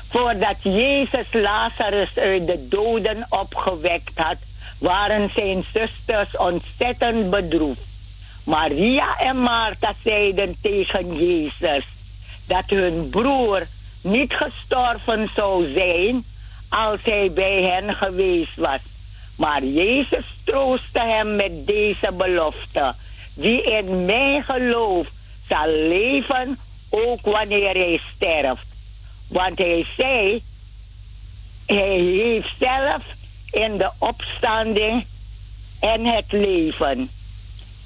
Voordat 0.10 0.56
Jezus 0.62 1.28
Lazarus 1.32 2.18
uit 2.18 2.48
de 2.48 2.68
doden 2.68 3.26
opgewekt 3.30 4.12
had, 4.16 4.38
waren 4.80 5.30
zijn 5.34 5.66
zusters 5.74 6.38
ontzettend 6.38 7.30
bedroefd. 7.30 7.82
Maria 8.44 9.18
en 9.18 9.38
Martha 9.38 9.94
zeiden 10.04 10.56
tegen 10.62 11.16
Jezus 11.16 11.86
dat 12.48 12.64
hun 12.66 13.10
broer 13.10 13.68
niet 14.02 14.34
gestorven 14.34 15.30
zou 15.36 15.72
zijn 15.74 16.24
als 16.70 17.00
hij 17.04 17.32
bij 17.32 17.62
hen 17.62 17.96
geweest 17.96 18.56
was. 18.56 18.80
Maar 19.38 19.64
Jezus 19.64 20.26
troostte 20.44 21.00
hem 21.00 21.36
met 21.36 21.66
deze 21.66 22.12
belofte. 22.18 22.94
Wie 23.34 23.64
in 23.64 24.06
mij 24.06 24.42
gelooft, 24.46 25.12
zal 25.48 25.68
leven 25.68 26.58
ook 26.90 27.22
wanneer 27.22 27.74
hij 27.74 28.02
sterft. 28.16 28.68
Want 29.28 29.58
hij 29.58 29.86
zei, 29.98 30.44
hij 31.66 32.00
heeft 32.00 32.54
zelf 32.60 33.04
in 33.52 33.78
de 33.78 33.90
opstanding 33.98 35.06
en 35.80 36.06
het 36.06 36.32
leven. 36.32 37.10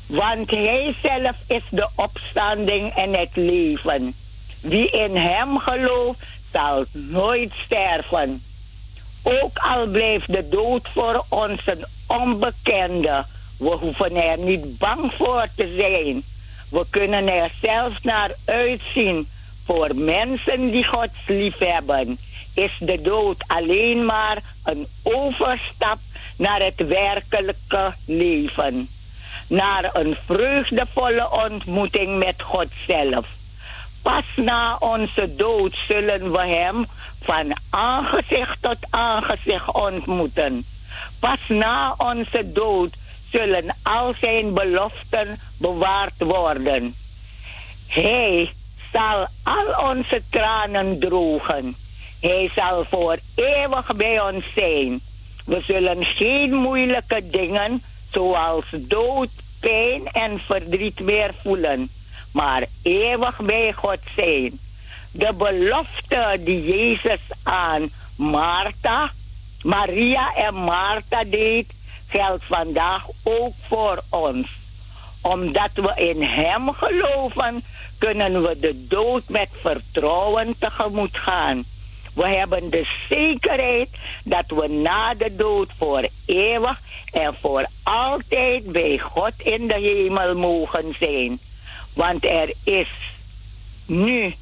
Want 0.05 0.51
hij 0.51 0.95
zelf 1.01 1.35
is 1.47 1.63
de 1.69 1.87
opstanding 1.95 2.93
en 2.95 3.13
het 3.13 3.35
leven. 3.35 4.13
Wie 4.61 4.89
in 4.89 5.15
hem 5.15 5.57
gelooft, 5.57 6.19
zal 6.51 6.85
nooit 6.91 7.51
sterven. 7.65 8.41
Ook 9.23 9.57
al 9.57 9.87
blijft 9.87 10.31
de 10.33 10.49
dood 10.49 10.87
voor 10.93 11.25
ons 11.29 11.67
een 11.67 11.85
onbekende, 12.07 13.25
we 13.57 13.69
hoeven 13.69 14.15
er 14.15 14.37
niet 14.37 14.77
bang 14.77 15.13
voor 15.13 15.47
te 15.55 15.73
zijn. 15.77 16.23
We 16.69 16.85
kunnen 16.89 17.27
er 17.27 17.51
zelfs 17.61 18.01
naar 18.01 18.31
uitzien. 18.45 19.27
Voor 19.65 19.95
mensen 19.95 20.71
die 20.71 20.83
Gods 20.83 21.27
liefhebben, 21.27 22.17
is 22.53 22.71
de 22.79 23.01
dood 23.01 23.43
alleen 23.47 24.05
maar 24.05 24.37
een 24.63 24.87
overstap 25.03 25.97
naar 26.37 26.61
het 26.61 26.87
werkelijke 26.87 27.93
leven. 28.05 28.89
Naar 29.47 29.89
een 29.93 30.17
vreugdevolle 30.25 31.31
ontmoeting 31.31 32.17
met 32.17 32.41
God 32.41 32.67
zelf. 32.87 33.38
Pas 34.01 34.25
na 34.35 34.77
onze 34.79 35.35
dood 35.35 35.75
zullen 35.87 36.31
we 36.31 36.39
Hem 36.39 36.85
van 37.23 37.57
aangezicht 37.69 38.61
tot 38.61 38.77
aangezicht 38.89 39.71
ontmoeten. 39.71 40.65
Pas 41.19 41.39
na 41.47 41.93
onze 41.97 42.51
dood 42.51 42.93
zullen 43.31 43.75
al 43.83 44.13
Zijn 44.19 44.53
beloften 44.53 45.39
bewaard 45.57 46.17
worden. 46.17 46.93
Hij 47.87 48.53
zal 48.91 49.27
al 49.43 49.89
onze 49.89 50.21
tranen 50.29 50.99
drogen. 50.99 51.75
Hij 52.21 52.51
zal 52.55 52.85
voor 52.89 53.17
eeuwig 53.35 53.95
bij 53.95 54.21
ons 54.21 54.43
zijn. 54.55 54.99
We 55.45 55.61
zullen 55.61 56.05
geen 56.05 56.53
moeilijke 56.53 57.29
dingen 57.29 57.81
zoals 58.11 58.65
dood, 58.71 59.29
pijn 59.59 60.07
en 60.11 60.39
verdriet 60.39 60.99
meer 60.99 61.31
voelen, 61.41 61.89
maar 62.31 62.63
eeuwig 62.83 63.39
bij 63.41 63.73
God 63.73 63.99
zijn. 64.15 64.59
De 65.11 65.33
belofte 65.37 66.39
die 66.39 66.63
Jezus 66.63 67.19
aan 67.43 67.89
Martha, 68.15 69.11
Maria 69.61 70.33
en 70.35 70.55
Martha 70.55 71.23
deed, 71.23 71.73
geldt 72.07 72.43
vandaag 72.43 73.05
ook 73.23 73.53
voor 73.67 74.03
ons. 74.09 74.47
Omdat 75.21 75.71
we 75.73 75.93
in 75.95 76.23
Hem 76.23 76.73
geloven, 76.73 77.63
kunnen 77.97 78.41
we 78.41 78.59
de 78.59 78.85
dood 78.87 79.29
met 79.29 79.49
vertrouwen 79.61 80.55
tegemoet 80.59 81.17
gaan. 81.17 81.63
We 82.13 82.27
hebben 82.27 82.69
de 82.69 82.87
zekerheid 83.09 83.89
dat 84.23 84.45
we 84.47 84.67
na 84.67 85.13
de 85.13 85.35
dood 85.35 85.69
voor 85.77 86.07
eeuwig 86.25 86.79
en 87.11 87.35
voor 87.41 87.65
altijd 87.83 88.71
bij 88.71 88.97
God 88.97 89.33
in 89.37 89.67
de 89.67 89.73
hemel 89.73 90.35
mogen 90.35 90.95
zijn. 90.99 91.39
Want 91.93 92.25
er 92.25 92.53
is 92.63 92.87
nu, 93.85 94.33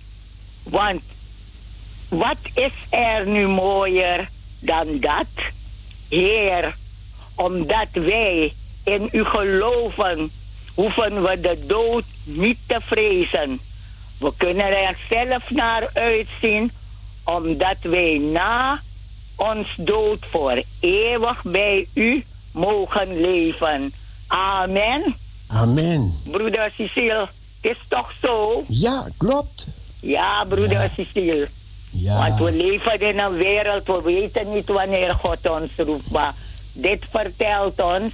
want 0.64 1.02
wat 2.10 2.38
is 2.54 2.72
er 2.89 3.28
nu 3.28 3.48
mooier 3.48 4.30
dan 4.60 5.00
dat? 5.00 5.28
Heer, 6.10 6.76
omdat 7.36 7.88
wij 7.91 8.54
in 8.84 9.10
u 9.12 9.24
geloven, 9.26 10.32
hoeven 10.74 11.24
we 11.24 11.39
de 11.39 11.66
dood 11.68 12.04
niet 12.24 12.58
te 12.68 12.78
vrezen. 12.86 13.60
We 14.20 14.32
kunnen 14.38 14.88
er 14.88 14.98
zelf 15.10 15.50
naar 15.50 15.89
uitzien, 15.93 16.72
omdat 17.24 17.78
wij 17.82 18.18
na 18.18 18.82
ons 19.36 19.68
dood 19.76 20.26
voor 20.30 20.62
eeuwig 20.80 21.41
bij 21.43 21.88
u 21.93 22.24
mogen 22.52 23.22
leven. 23.22 23.93
Amen. 24.28 25.16
Amen. 25.48 26.14
Broeder 26.32 26.72
Cecile, 26.76 27.28
is 27.70 27.78
toch 27.88 28.13
zo? 28.22 28.63
Ja, 28.68 29.07
klopt. 29.18 29.65
Ja, 30.01 30.43
broeder 30.45 30.82
Ja. 30.82 30.89
Cecile. 30.95 31.47
Ja. 31.91 32.18
Want 32.18 32.39
we 32.39 32.51
leven 32.51 32.99
in 32.99 33.20
een 33.20 33.34
wereld, 33.34 33.86
we 33.88 34.01
weten 34.03 34.53
niet 34.53 34.68
wanneer 34.68 35.13
God 35.13 35.49
ons 35.49 35.72
roept. 35.78 36.11
Maar 36.11 36.34
dit 36.74 37.03
vertelt 37.09 37.82
ons 37.82 38.13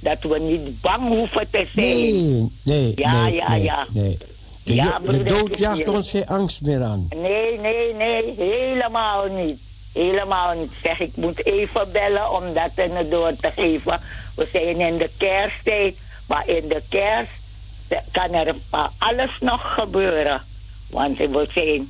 dat 0.00 0.18
we 0.22 0.38
niet 0.38 0.80
bang 0.80 1.08
hoeven 1.08 1.50
te 1.50 1.66
zijn. 1.74 1.86
Nee, 1.86 2.50
nee, 2.62 2.92
Ja, 2.96 3.22
nee, 3.22 3.34
ja, 3.34 3.48
nee, 3.48 3.62
ja. 3.62 3.86
nee. 3.90 4.18
De, 4.64 4.74
Ja, 4.74 4.98
de 4.98 5.22
dood 5.22 5.58
jaagt 5.58 5.88
ons 5.88 6.10
geen 6.10 6.26
angst 6.26 6.60
meer 6.60 6.82
aan. 6.82 7.08
Nee, 7.16 7.58
nee, 7.58 7.94
nee, 7.94 8.34
helemaal 8.36 9.26
niet. 9.26 9.58
Helemaal 9.92 10.58
niet. 10.58 10.70
Zeg, 10.82 11.00
ik 11.00 11.16
moet 11.16 11.46
even 11.46 11.92
bellen 11.92 12.32
om 12.32 12.42
dat 12.54 12.70
in 12.86 13.10
door 13.10 13.32
te 13.40 13.50
geven. 13.56 14.00
We 14.36 14.48
zijn 14.52 14.80
in 14.80 14.96
de 14.96 15.10
kersttijd, 15.16 15.94
maar 16.28 16.48
in 16.48 16.68
de 16.68 16.82
kerst 16.88 17.30
kan 18.12 18.32
er 18.32 18.54
alles 18.98 19.30
nog 19.40 19.74
gebeuren. 19.74 20.42
Want 20.90 21.18
we 21.18 21.48
zijn 21.52 21.88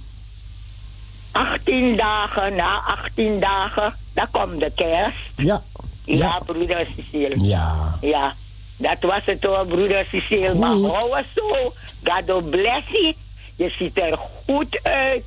18 1.33 1.97
dagen, 1.97 2.55
na 2.55 2.81
18 2.87 3.41
dagen, 3.41 3.95
dan 4.15 4.27
komt 4.31 4.61
de 4.61 4.73
kerst. 4.75 5.17
Ja, 5.37 5.63
Ja, 6.05 6.17
ja, 6.17 6.39
broeder 6.47 6.87
Cecile. 6.97 7.35
ja. 7.45 7.95
Ja, 8.01 8.33
dat 8.77 8.97
was 9.01 9.21
het 9.25 9.45
hoor, 9.45 9.67
broeder 9.67 10.05
Cecile. 10.11 10.55
Maar 10.55 10.71
hou 10.71 11.17
eens 11.17 11.27
zo. 11.35 11.73
God 12.05 12.51
bless 12.51 12.89
you. 12.89 13.15
Je 13.57 13.71
ziet 13.79 13.99
er 13.99 14.19
goed 14.47 14.79
uit. 14.83 15.25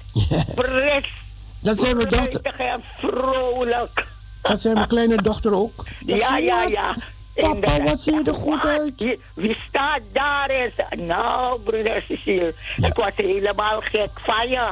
Fris. 0.55 1.05
Dat 1.59 1.80
zijn 1.80 1.95
mijn 1.97 2.09
dochter, 2.09 2.55
en 2.59 2.84
vrolijk. 2.99 4.07
dat 4.41 4.59
zijn 4.61 4.73
mijn 4.73 4.88
kleine 4.88 5.21
dochter 5.21 5.53
ook. 5.53 5.86
Ja, 6.05 6.38
ja, 6.38 6.63
ja. 6.63 6.95
Papa, 7.39 7.83
wat 7.83 7.99
zie 7.99 8.13
je 8.13 8.23
er 8.23 8.33
goed 8.35 8.65
uit? 8.65 8.93
Wie, 8.97 9.19
wie 9.33 9.57
staat 9.67 9.99
daar 10.13 10.49
eens? 10.49 10.73
Nou, 11.07 11.59
broeder 11.59 12.03
Cecile. 12.07 12.53
Ja. 12.77 12.88
Ik 12.88 12.93
was 12.93 13.11
helemaal 13.15 13.79
gek 13.81 14.09
van 14.13 14.49
je. 14.49 14.67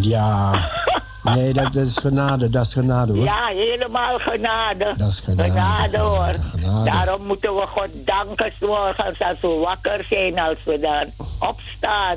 Ja, 0.00 0.50
nee, 1.34 1.52
dat, 1.52 1.72
dat 1.72 1.86
is 1.86 1.96
genade, 1.96 2.50
dat 2.50 2.66
is 2.66 2.72
genade 2.72 3.12
hoor. 3.12 3.24
Ja, 3.24 3.46
helemaal 3.46 4.18
genade. 4.18 4.94
Dat 4.96 5.08
is 5.08 5.20
genade, 5.20 5.50
Genade 5.50 5.98
hoor. 5.98 6.34
genade. 6.50 6.90
Daarom 6.90 7.26
moeten 7.26 7.54
we 7.54 7.66
God 7.66 7.88
danken 7.92 8.52
morgens 8.60 9.22
als 9.22 9.40
we 9.40 9.48
wakker 9.48 10.04
zijn, 10.08 10.38
als 10.38 10.56
we 10.64 10.80
dan 10.80 11.26
opstaan. 11.48 12.16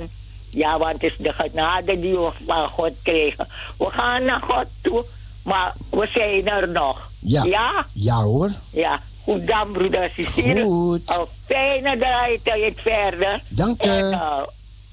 Ja, 0.50 0.78
want 0.78 0.94
het 0.94 1.04
is 1.04 1.16
de 1.18 1.34
genade 1.34 2.00
die 2.00 2.14
we 2.18 2.30
van 2.48 2.68
God 2.70 2.92
kregen. 3.04 3.48
We 3.78 3.86
gaan 3.90 4.24
naar 4.26 4.42
God 4.42 4.66
toe, 4.82 5.06
maar 5.44 5.74
we 5.90 6.08
zijn 6.14 6.48
er 6.48 6.68
nog. 6.70 7.09
Ja. 7.20 7.44
Ja? 7.44 7.86
Ja 7.94 8.16
hoor, 8.24 8.52
Ja. 8.72 9.00
Goed 9.24 9.48
dan, 9.48 9.72
broeder 9.72 10.12
Cecile. 10.16 10.64
Goed. 10.64 11.02
Een 11.10 11.26
fijne 11.46 11.98
draaitijd 11.98 12.74
verder. 12.82 13.42
Dank 13.48 13.84
je. 13.84 13.90
En, 13.90 14.12
eh, 14.12 14.38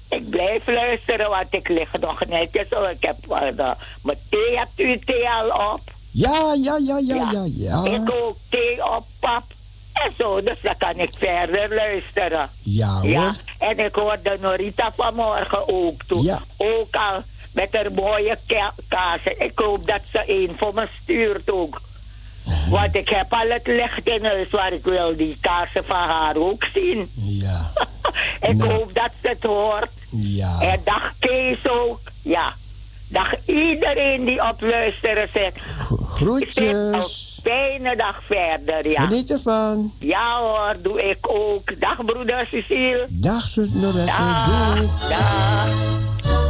ik 0.09 0.29
blijf 0.29 0.67
luisteren, 0.67 1.29
want 1.29 1.45
ik 1.49 1.67
lig 1.69 1.89
nog 1.99 2.25
netjes. 2.27 2.67
Oh, 2.69 2.89
ik 2.89 3.03
heb 3.03 3.15
uh, 3.29 3.39
mijn 4.03 4.17
thee, 4.29 4.57
hebt 4.57 4.79
u 4.79 4.99
thee 5.05 5.29
al 5.29 5.73
op? 5.73 5.81
Ja, 6.11 6.53
ja, 6.63 6.77
ja, 6.87 6.97
ja, 6.97 7.29
ja, 7.31 7.43
ja. 7.55 7.83
Ik 7.85 8.11
ook 8.11 8.35
thee 8.49 8.85
op 8.95 9.05
pap. 9.19 9.43
En 9.93 10.11
zo, 10.17 10.41
dus 10.43 10.57
dan 10.61 10.77
kan 10.77 10.95
ik 10.99 11.11
verder 11.17 11.75
luisteren. 11.75 12.49
Ja 12.63 12.99
hoor. 12.99 13.09
Ja, 13.09 13.35
en 13.59 13.79
ik 13.79 13.95
hoorde 13.95 14.37
Norita 14.41 14.91
vanmorgen 14.95 15.67
ook 15.67 16.03
toe. 16.07 16.23
Ja. 16.23 16.41
Ook 16.57 16.95
al 16.95 17.21
met 17.53 17.67
haar 17.71 17.91
mooie 17.91 18.37
ka- 18.47 18.73
kaarsen. 18.87 19.41
Ik 19.45 19.51
hoop 19.59 19.87
dat 19.87 20.01
ze 20.11 20.23
een 20.27 20.51
voor 20.57 20.73
me 20.73 20.87
stuurt 21.03 21.51
ook. 21.51 21.81
Want 22.69 22.95
ik 22.95 23.09
heb 23.09 23.25
al 23.33 23.47
het 23.49 23.67
licht 23.67 24.07
in 24.07 24.25
huis 24.25 24.49
waar 24.49 24.73
ik 24.73 24.83
wil 24.83 25.15
die 25.15 25.37
kaarsen 25.41 25.83
van 25.85 25.97
haar 25.97 26.35
ook 26.35 26.63
zien. 26.73 27.09
Ja, 27.15 27.71
ik 28.49 28.55
Nou. 28.55 28.71
hoop 28.71 28.93
dat 28.93 29.09
ze 29.21 29.27
het 29.27 29.43
hoort. 29.43 29.89
ja. 30.09 30.61
En 30.61 30.79
dag 30.83 31.13
Kees 31.19 31.67
ook. 31.69 31.99
Ja. 32.21 32.53
Dag 33.09 33.33
iedereen 33.45 34.25
die 34.25 34.49
op 34.49 34.61
luisteren 34.61 35.27
zit. 35.33 35.53
Groetjes. 36.07 37.39
Fijne 37.43 37.95
dag 37.95 38.21
verder, 38.25 38.89
ja. 38.89 39.01
Geniet 39.07 39.31
ervan. 39.31 39.91
Ja 39.99 40.39
hoor, 40.39 40.75
doe 40.81 41.09
ik 41.09 41.17
ook. 41.29 41.79
Dag 41.79 42.05
broeder 42.05 42.47
Cecile. 42.51 43.05
Dag, 43.09 43.47
zus 43.47 43.69
Noretta. 43.73 44.15
Dag. 44.17 44.75
Doei. 44.75 44.89
Dag. 45.09 46.46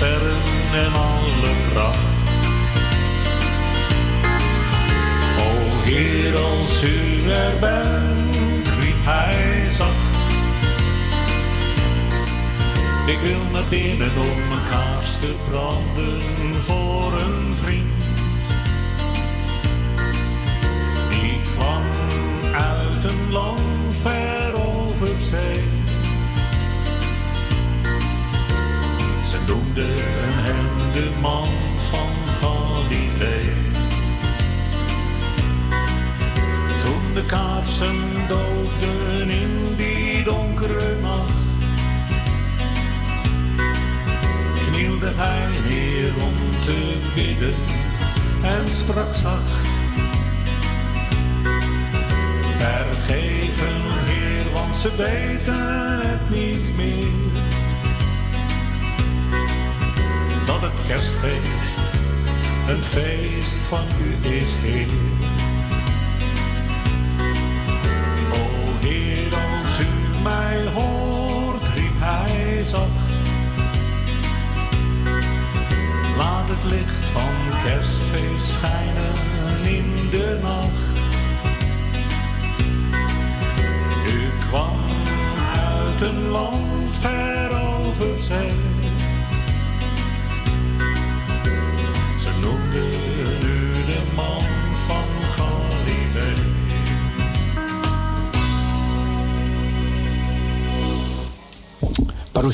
Sterren 0.00 0.42
en 0.72 0.92
alle 0.92 1.52
pracht. 1.72 1.98
O 5.38 5.50
Heer, 5.84 6.36
als 6.36 6.82
u 6.82 7.30
er 7.30 7.58
bent, 7.60 8.68
riep 8.80 9.04
hij 9.04 9.70
zacht. 9.70 9.90
Ik 13.06 13.18
wil 13.22 13.50
naar 13.52 13.68
binnen 13.68 14.10
om 14.16 14.48
mijn 14.48 14.60
kaars 14.70 15.12
te 15.20 15.34
branden 15.50 16.20
voor 16.66 17.12
een 17.20 17.54
vriend. 17.62 17.99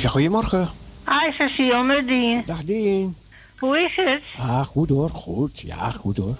Parousia, 0.06 0.08
goedemorgen. 0.08 0.70
Hi 1.06 1.82
met 1.84 2.06
Dien. 2.06 2.42
Dag 2.46 2.64
Dien. 2.64 3.16
Hoe 3.58 3.78
is 3.78 3.96
het? 3.96 4.22
Ah, 4.38 4.66
goed 4.66 4.88
hoor, 4.88 5.10
goed. 5.10 5.58
Ja, 5.60 5.90
goed 5.90 6.16
hoor. 6.16 6.36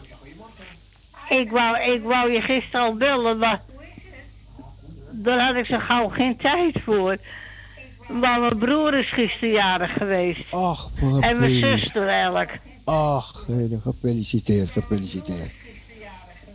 Ik 1.29 1.51
wou, 1.51 1.81
ik 1.81 2.03
wou 2.03 2.33
je 2.33 2.41
gisteren 2.41 2.87
al 2.87 2.95
bellen, 2.95 3.39
maar 3.39 3.61
daar 5.11 5.47
had 5.47 5.55
ik 5.55 5.67
zo 5.67 5.79
gauw 5.79 6.09
geen 6.09 6.37
tijd 6.37 6.79
voor. 6.85 7.17
Maar 8.09 8.41
mijn 8.41 8.59
broer 8.59 8.95
is 8.95 9.09
gisteren 9.11 9.51
jarig 9.55 9.93
geweest. 9.93 10.53
Ach, 10.53 10.91
En 11.21 11.39
mijn 11.39 11.61
zuster 11.61 12.09
eigenlijk. 12.09 12.61
Ach, 12.85 13.47
eh, 13.49 13.83
gefeliciteerd, 13.83 14.71
gefeliciteerd. 14.71 15.51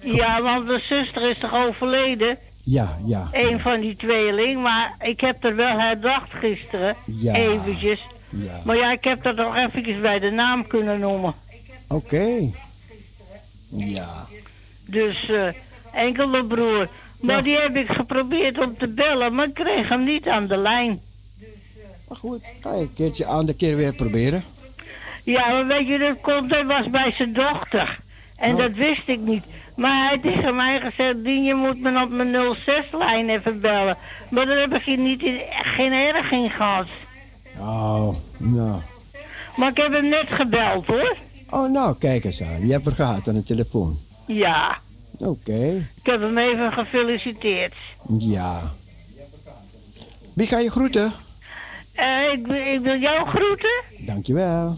Ja, 0.04 0.42
want 0.42 0.66
mijn 0.66 0.82
zuster 0.82 1.30
is 1.30 1.38
toch 1.38 1.54
overleden? 1.54 2.38
Ja, 2.64 2.98
ja. 3.06 3.30
Een 3.32 3.60
van 3.60 3.80
die 3.80 3.96
tweeling. 3.96 4.62
Maar 4.62 4.96
ik 5.02 5.22
heb 5.22 5.44
er 5.44 5.56
wel 5.56 5.80
herdacht 5.80 6.32
gisteren. 6.34 6.96
Ja. 7.06 7.34
Eventjes. 7.34 8.00
Ja. 8.30 8.60
Maar 8.66 8.76
ja, 8.76 8.92
ik 8.92 9.04
heb 9.04 9.24
dat 9.24 9.36
nog 9.36 9.56
eventjes 9.56 10.00
bij 10.02 10.20
de 10.20 10.30
naam 10.32 10.68
kunnen 10.68 11.00
noemen. 11.00 11.34
Oké. 11.88 12.28
Ja. 13.70 14.28
Dus 14.86 15.30
eh 15.30 15.48
enkel 15.94 16.28
mijn 16.28 16.48
broer. 16.48 16.88
Maar 17.22 17.44
die 17.44 17.58
heb 17.58 17.76
ik 17.76 17.90
geprobeerd 17.92 18.60
om 18.60 18.78
te 18.78 18.88
bellen, 18.88 19.36
maar 19.36 19.48
ik 19.48 19.54
kreeg 19.54 19.90
hem 19.90 20.04
niet 20.04 20.28
aan 20.28 20.48
de 20.48 20.58
lijn. 20.58 21.00
Maar 22.08 22.18
goed, 22.18 22.42
ga 22.62 22.74
je 22.74 22.82
een 22.82 22.94
keertje 22.94 23.26
aan 23.26 23.46
de 23.46 23.56
keer 23.56 23.76
weer 23.76 23.94
proberen. 23.94 24.44
Ja, 25.24 25.48
maar 25.50 25.68
weet 25.68 25.88
je, 25.88 25.98
dat 25.98 26.22
komt, 26.22 26.52
hij 26.52 26.66
was 26.66 26.90
bij 26.90 27.12
zijn 27.12 27.34
dochter. 27.34 28.00
En 28.38 28.54
Oh. 28.54 28.60
dat 28.60 28.72
wist 28.72 29.08
ik 29.08 29.20
niet. 29.20 29.44
Maar 29.76 30.08
hij 30.08 30.18
tegen 30.32 30.56
mij 30.56 30.80
gezegd, 30.80 31.24
Dien, 31.24 31.44
je 31.44 31.56
moet 31.56 31.80
me 31.80 32.02
op 32.04 32.10
mijn 32.10 32.56
06-lijn 32.58 33.30
even 33.30 33.60
bellen. 33.62 33.98
Maar 34.30 34.46
daar 34.46 34.58
heb 34.60 34.74
ik 34.74 34.98
niet 34.98 35.22
in, 35.22 35.40
geen 35.64 35.92
erg 35.92 36.32
in 36.32 36.50
gehad. 36.50 36.88
Oh, 37.60 38.16
nou. 38.38 38.82
Maar 39.56 39.70
ik 39.70 39.78
heb 39.78 39.92
hem 39.94 40.10
net 40.10 40.26
gebeld, 40.30 40.86
hoor. 40.86 41.16
Oh, 41.50 41.72
nou, 41.72 41.96
kijk 42.00 42.24
eens 42.24 42.42
aan. 42.42 42.68
Je 42.68 42.72
hebt 42.74 42.86
er 42.86 42.92
gehad 42.92 43.28
aan 43.28 43.34
de 43.34 43.44
telefoon. 43.44 43.98
Ja, 44.28 44.78
Oké. 45.20 45.86
ik 45.96 46.06
heb 46.06 46.22
hem 46.22 46.38
even 46.38 46.74
gefeliciteerd. 46.74 47.74
Ja. 48.20 48.72
Wie 50.34 50.48
ga 50.48 50.60
je 50.60 50.72
groeten? 50.72 51.14
Eh, 51.96 52.32
ik, 52.34 52.48
wil- 52.48 52.74
ik 52.74 52.80
wil 52.82 52.98
jou 53.00 53.28
groeten. 53.28 53.82
Dankjewel. 54.00 54.78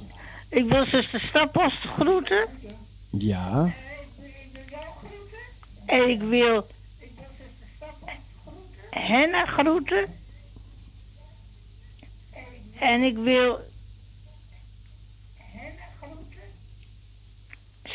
Ik 0.50 0.66
wil 0.70 0.86
zuster 0.86 1.20
Stappost 1.30 1.78
groeten. 1.98 2.46
Ja. 3.10 3.70
En 5.94 6.10
ik 6.10 6.22
wil 6.22 6.66
Henna 8.90 9.46
groeten. 9.46 10.06
En 12.80 13.02
ik 13.02 13.18
wil 13.18 13.60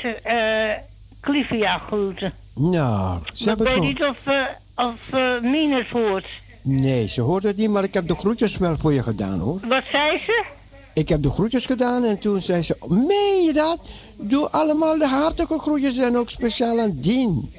ze, 0.00 0.08
eh 0.08 0.82
Clivia 1.20 1.78
groeten. 1.78 2.32
Nou, 2.54 3.18
ze 3.32 3.44
Maar 3.44 3.52
ik 3.52 3.58
hebben 3.58 3.66
weet 3.66 3.80
niet 3.80 4.02
of, 4.04 4.26
eh 4.26 4.44
of 4.76 5.12
eh 5.12 5.40
Minus 5.40 5.90
hoort. 5.90 6.26
Nee, 6.62 7.08
ze 7.08 7.20
hoort 7.20 7.42
het 7.42 7.56
niet, 7.56 7.70
maar 7.70 7.84
ik 7.84 7.94
heb 7.94 8.08
de 8.08 8.14
groetjes 8.14 8.56
wel 8.56 8.76
voor 8.76 8.92
je 8.92 9.02
gedaan 9.02 9.38
hoor. 9.38 9.60
Wat 9.68 9.84
zei 9.90 10.18
ze? 10.18 10.44
Ik 10.94 11.08
heb 11.08 11.22
de 11.22 11.30
groetjes 11.30 11.66
gedaan 11.66 12.04
en 12.04 12.18
toen 12.18 12.40
zei 12.42 12.62
ze, 12.62 12.76
meen 12.88 13.42
je 13.44 13.52
dat? 13.52 13.80
Doe 14.16 14.48
allemaal 14.48 14.98
de 14.98 15.06
hartelijke 15.06 15.58
groetjes 15.58 15.96
en 15.96 16.16
ook 16.16 16.30
speciaal 16.30 16.80
aan 16.80 16.92
Dien. 16.94 17.52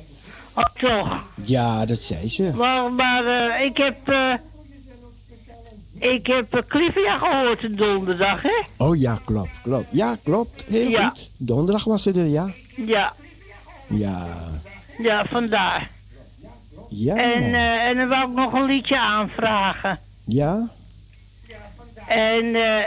Oh, 0.59 0.65
toch. 0.79 1.23
Ja, 1.43 1.85
dat 1.85 1.99
zei 1.99 2.29
ze. 2.29 2.51
Maar, 2.55 2.91
maar 2.91 3.25
eh, 3.25 3.65
ik 3.65 3.77
heb... 3.77 4.07
eh 4.07 4.33
ik 5.99 6.27
heb 6.27 6.55
uh, 6.55 6.61
Clivia 6.67 7.17
gehoord 7.17 7.59
de 7.61 7.73
donderdag, 7.75 8.41
hè? 8.41 8.61
Oh 8.77 8.99
ja, 8.99 9.19
klopt, 9.25 9.61
klopt. 9.63 9.87
Ja, 9.91 10.17
klopt. 10.23 10.63
Heel 10.67 10.89
Ja. 10.89 11.09
goed. 11.09 11.29
Donderdag 11.37 11.83
was 11.83 12.03
ze 12.03 12.11
er, 12.11 12.25
ja. 12.25 12.53
Ja, 12.75 13.13
Ja. 13.87 14.27
ja, 14.97 15.25
vandaar. 15.25 15.89
Ja. 16.89 17.15
En, 17.15 17.43
eh, 17.53 17.87
en 17.87 17.97
dan 17.97 18.07
wou 18.07 18.29
ik 18.29 18.35
nog 18.35 18.53
een 18.53 18.65
liedje 18.65 18.99
aanvragen. 18.99 19.99
Ja. 20.25 20.67
En 22.07 22.55
eh 22.55 22.83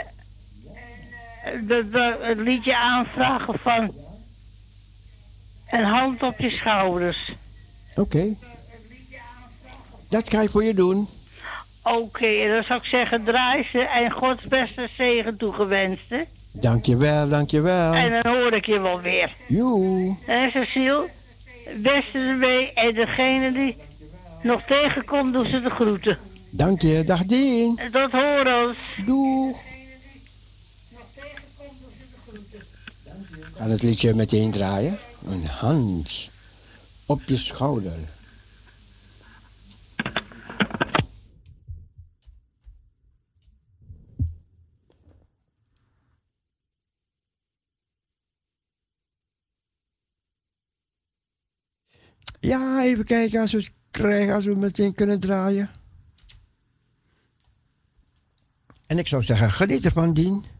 het 2.21 2.37
liedje 2.37 2.77
aanvragen 2.77 3.59
van 3.59 3.93
En 5.65 5.83
hand 5.83 6.23
op 6.23 6.39
je 6.39 6.49
schouders. 6.49 7.31
Oké. 7.95 8.35
Dat 10.09 10.29
ga 10.29 10.41
ik 10.41 10.49
voor 10.49 10.63
je 10.63 10.73
doen. 10.73 11.07
Oké, 11.83 12.25
en 12.25 12.49
dan 12.49 12.63
zou 12.63 12.79
ik 12.79 12.85
zeggen, 12.85 13.23
draai 13.23 13.63
ze 13.71 13.79
en 13.79 14.11
Gods 14.11 14.43
beste 14.43 14.89
zegen 14.97 15.37
toegewenst. 15.37 16.09
Hè? 16.09 16.21
Dankjewel, 16.51 17.29
dankjewel. 17.29 17.93
En 17.93 18.21
dan 18.21 18.35
hoor 18.35 18.53
ik 18.53 18.65
je 18.65 18.79
wel 18.79 19.01
weer. 19.01 19.35
Joe. 19.47 20.15
En 20.27 20.51
Cecile, 20.51 21.09
beste 21.75 22.17
ermee 22.17 22.73
en 22.73 22.93
degene 22.93 23.51
die 23.51 23.75
nog 24.43 24.61
tegenkomt, 24.61 25.33
doen 25.33 25.45
ze 25.45 25.61
de 25.61 25.69
groeten. 25.69 26.17
Dank 26.51 26.81
je. 26.81 27.03
Dag 27.03 27.25
Dien. 27.25 27.77
En 27.77 27.91
tot 27.91 28.11
horen. 28.11 28.75
Doeg. 29.05 29.57
Ga 33.57 33.67
het 33.67 33.81
liedje 33.81 34.13
meteen 34.13 34.51
draaien. 34.51 34.99
Een 35.27 35.45
hand 35.45 36.31
op 37.13 37.23
je 37.23 37.37
schouder. 37.37 37.91
Ja, 52.39 52.83
even 52.83 53.05
kijken 53.05 53.41
als 53.41 53.51
we 53.51 53.57
het 53.57 53.71
krijgen, 53.91 54.33
als 54.33 54.45
we 54.45 54.55
meteen 54.55 54.93
kunnen 54.93 55.19
draaien. 55.19 55.69
En 58.87 58.97
ik 58.97 59.07
zou 59.07 59.23
zeggen, 59.23 59.51
geniet 59.51 59.85
ervan, 59.85 60.13
Dien. 60.13 60.52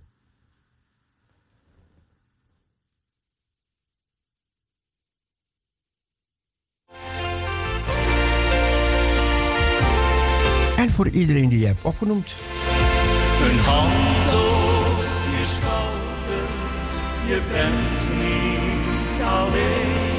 Voor 10.93 11.07
iedereen 11.07 11.49
die 11.49 11.59
je 11.59 11.65
hebt 11.65 11.81
opgenoemd. 11.81 12.33
Een 13.49 13.59
hand 13.59 14.27
op 14.27 14.97
je 15.35 15.45
schouder, 15.55 16.47
je 17.27 17.39
bent 17.51 18.01
niet 18.23 19.21
alleen. 19.39 20.11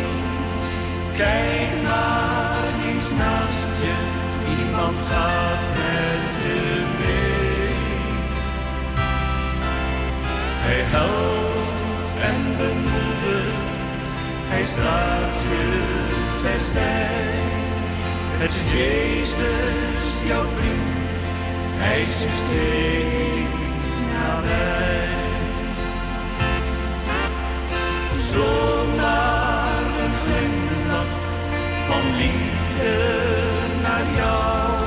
Kijk 1.16 1.82
naar 1.82 2.56
links 2.84 3.10
naast 3.10 3.74
je, 3.84 3.96
iemand 4.58 4.98
gaat 5.10 5.64
met 5.78 6.26
je 6.44 6.82
mee. 7.00 7.74
Hij 10.66 10.82
helpt 10.94 12.06
en 12.30 12.42
bemoedigt, 12.56 13.56
hij 14.48 14.64
straalt 14.64 15.40
je 15.50 15.64
terzij. 16.42 17.43
Het 18.36 18.50
is 18.50 18.72
Jezus, 18.72 20.26
jouw 20.26 20.44
vriend, 20.56 21.24
hij 21.82 22.02
is 22.02 22.18
je 22.18 22.30
steeds 22.42 23.84
nabij. 24.12 25.08
Zomaar 28.32 29.82
een 30.02 30.14
glimlach 30.24 31.14
van 31.88 32.16
liefde 32.16 32.96
naar 33.82 34.06
jou. 34.16 34.80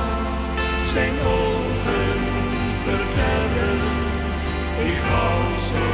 Zijn 0.92 1.14
ogen 1.26 2.18
vertellen, 2.84 3.78
ik 4.90 4.98
hou 5.10 5.42
zo 5.70 5.88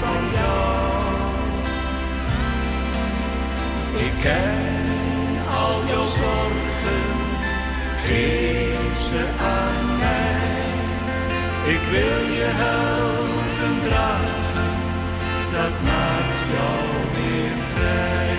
van 0.00 0.22
jou. 0.38 0.80
Ik 4.06 4.12
ken 4.22 4.69
jouw 5.90 6.08
zorgen, 6.22 7.06
geef 8.06 8.98
ze 9.08 9.22
aan 9.56 9.98
mij. 9.98 10.68
Ik 11.74 11.82
wil 11.90 12.20
je 12.38 12.48
helpen 12.64 13.88
dragen, 13.88 14.72
dat 15.52 15.82
maakt 15.82 16.44
jou 16.54 16.80
weer 17.14 17.56
vrij. 17.74 18.29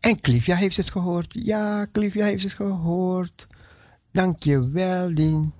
En 0.00 0.20
Clivia 0.20 0.56
heeft 0.56 0.76
het 0.76 0.90
gehoord. 0.90 1.34
Ja, 1.38 1.86
Clivia 1.92 2.24
heeft 2.24 2.42
het 2.42 2.52
gehoord. 2.52 3.46
Dank 4.12 4.42
je 4.42 4.70
wel, 4.70 5.14
Dien. 5.14 5.52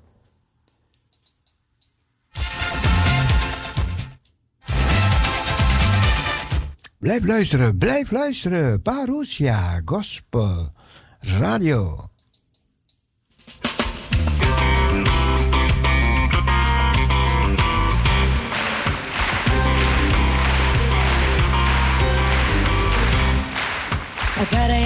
Blijf 6.98 7.24
luisteren, 7.24 7.78
blijf 7.78 8.10
luisteren. 8.10 8.82
Parousia 8.82 9.82
Gospel 9.85 10.72
Radio. 11.20 12.09
I 24.36 24.44
gotta 24.47 24.84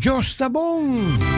Joe 0.00 0.48
bom. 0.48 1.29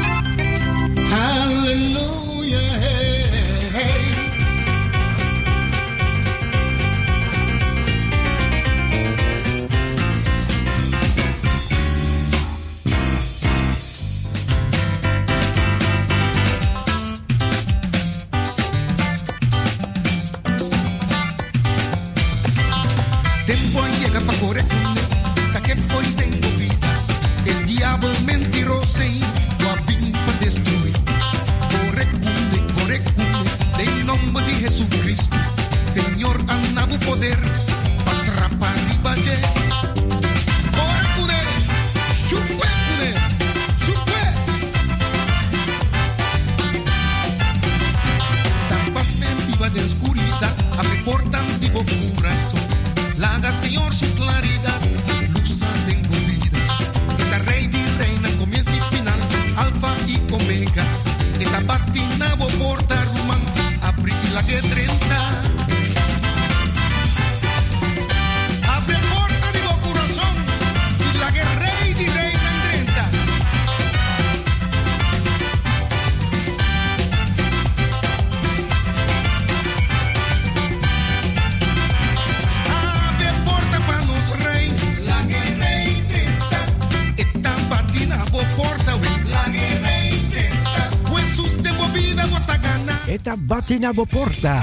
Martina 93.73 93.93
Boporta. 93.93 94.63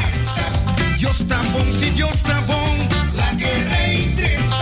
Jostabón, 1.01 1.73
si 1.73 1.89
sí, 1.89 1.99
Jostabón, 1.99 2.77
la 3.15 3.33
guerra 3.33 3.91
y 3.91 4.13
30. 4.15 4.55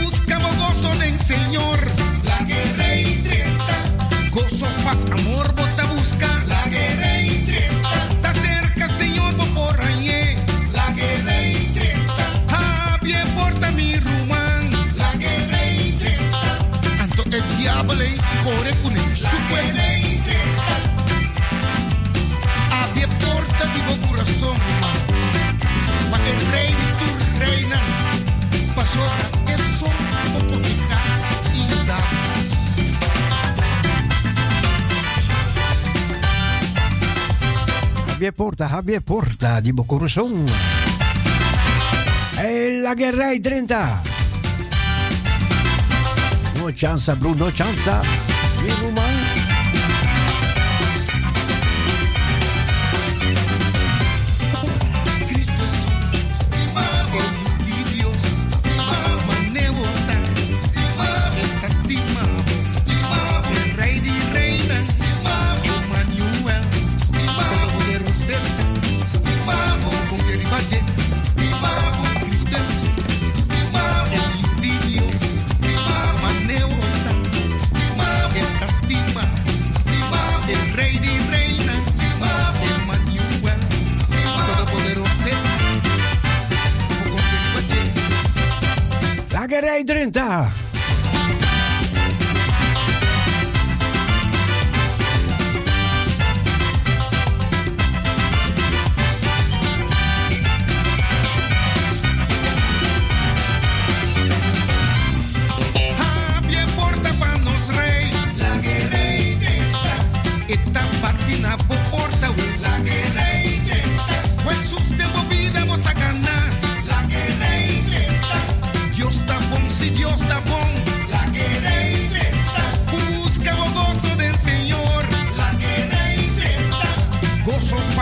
Buscamos 0.00 0.56
gozo 0.56 0.96
del 0.96 1.20
Señor, 1.20 1.78
la 2.24 2.38
guerra 2.44 2.96
y 2.96 3.16
30. 3.16 4.30
Gozo, 4.30 4.66
paz, 4.82 5.04
amor. 5.12 5.31
Porta, 38.42 38.66
Javier 38.66 39.02
Porta 39.02 39.60
di 39.60 39.72
Bocorusson. 39.72 40.44
E 42.38 42.80
la 42.80 42.92
guerra 42.94 43.18
Guerrai 43.18 43.40
30. 43.40 44.02
No 46.56 46.72
chance, 46.74 47.14
Bruno, 47.14 47.52
chance. 47.52 48.21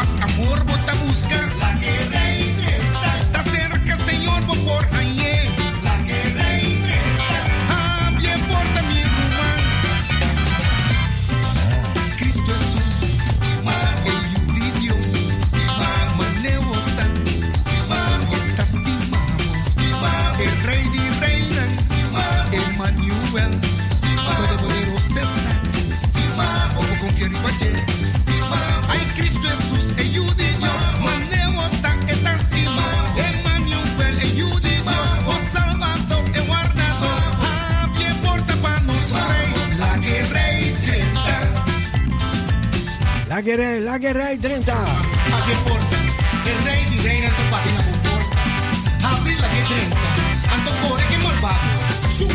más 0.00 0.16
amor, 0.22 0.64
bota. 0.64 0.94
La 1.58 1.78
que. 1.78 2.49
Lagerij, 43.40 43.80
Lagerij 43.80 44.38
Drenta. 44.40 44.72
A 44.72 45.40
che 45.46 45.56
porta, 45.64 45.96
el 46.44 46.58
rey 46.64 46.84
di 46.90 47.00
reina 47.00 47.26
in 47.26 47.48
pagina 47.48 47.84
comporta. 47.84 48.38
Apri 49.00 49.34
la 49.38 49.48
che 49.48 49.62
Drenta, 49.62 50.08
anto 50.54 50.70
cuore 50.82 51.04
che 51.06 51.16
su 52.08 52.26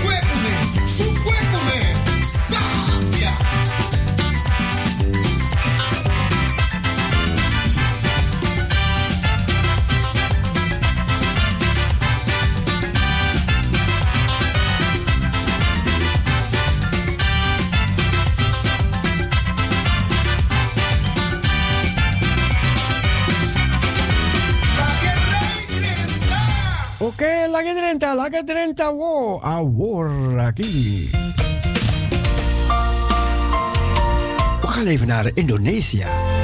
30, 28.05 28.43
30, 28.43 28.93
wow, 28.93 29.43
awor 29.43 30.39
aquí. 30.39 31.09
We 34.61 34.67
gaan 34.67 34.85
even 34.85 35.07
naar 35.07 35.31
Indonesië. 35.33 36.34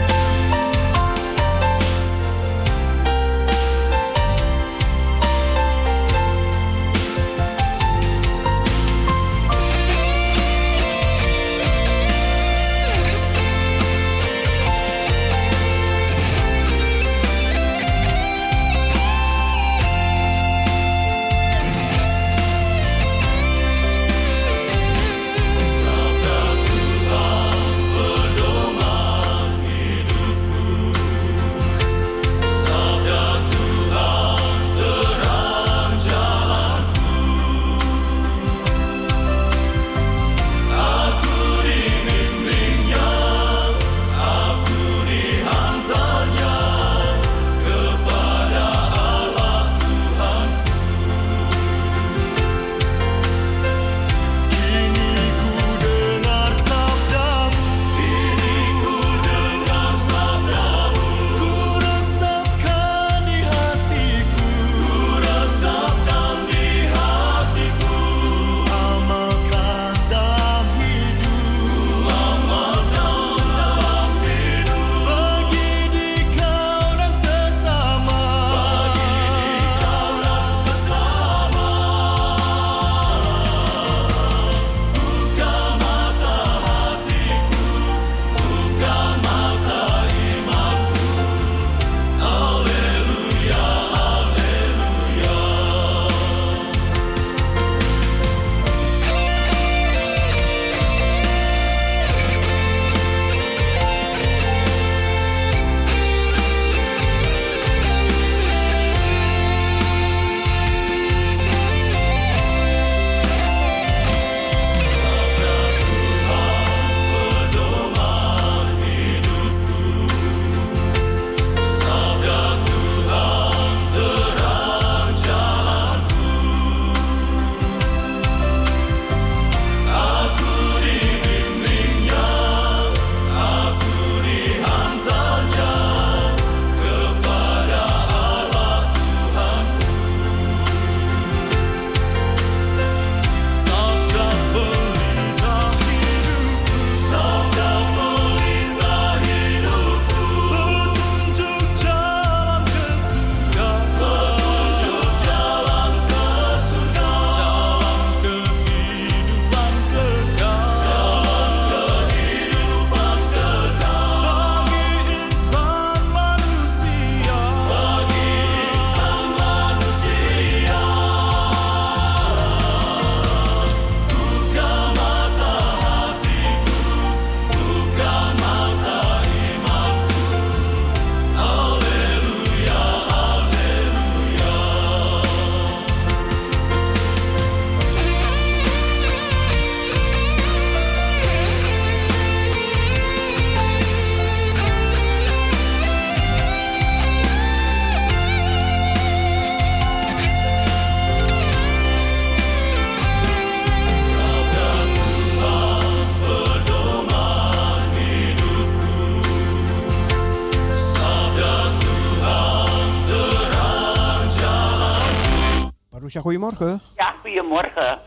Goedemorgen. 216.22 216.82
Ja, 216.96 217.14
goedemorgen. 217.22 218.00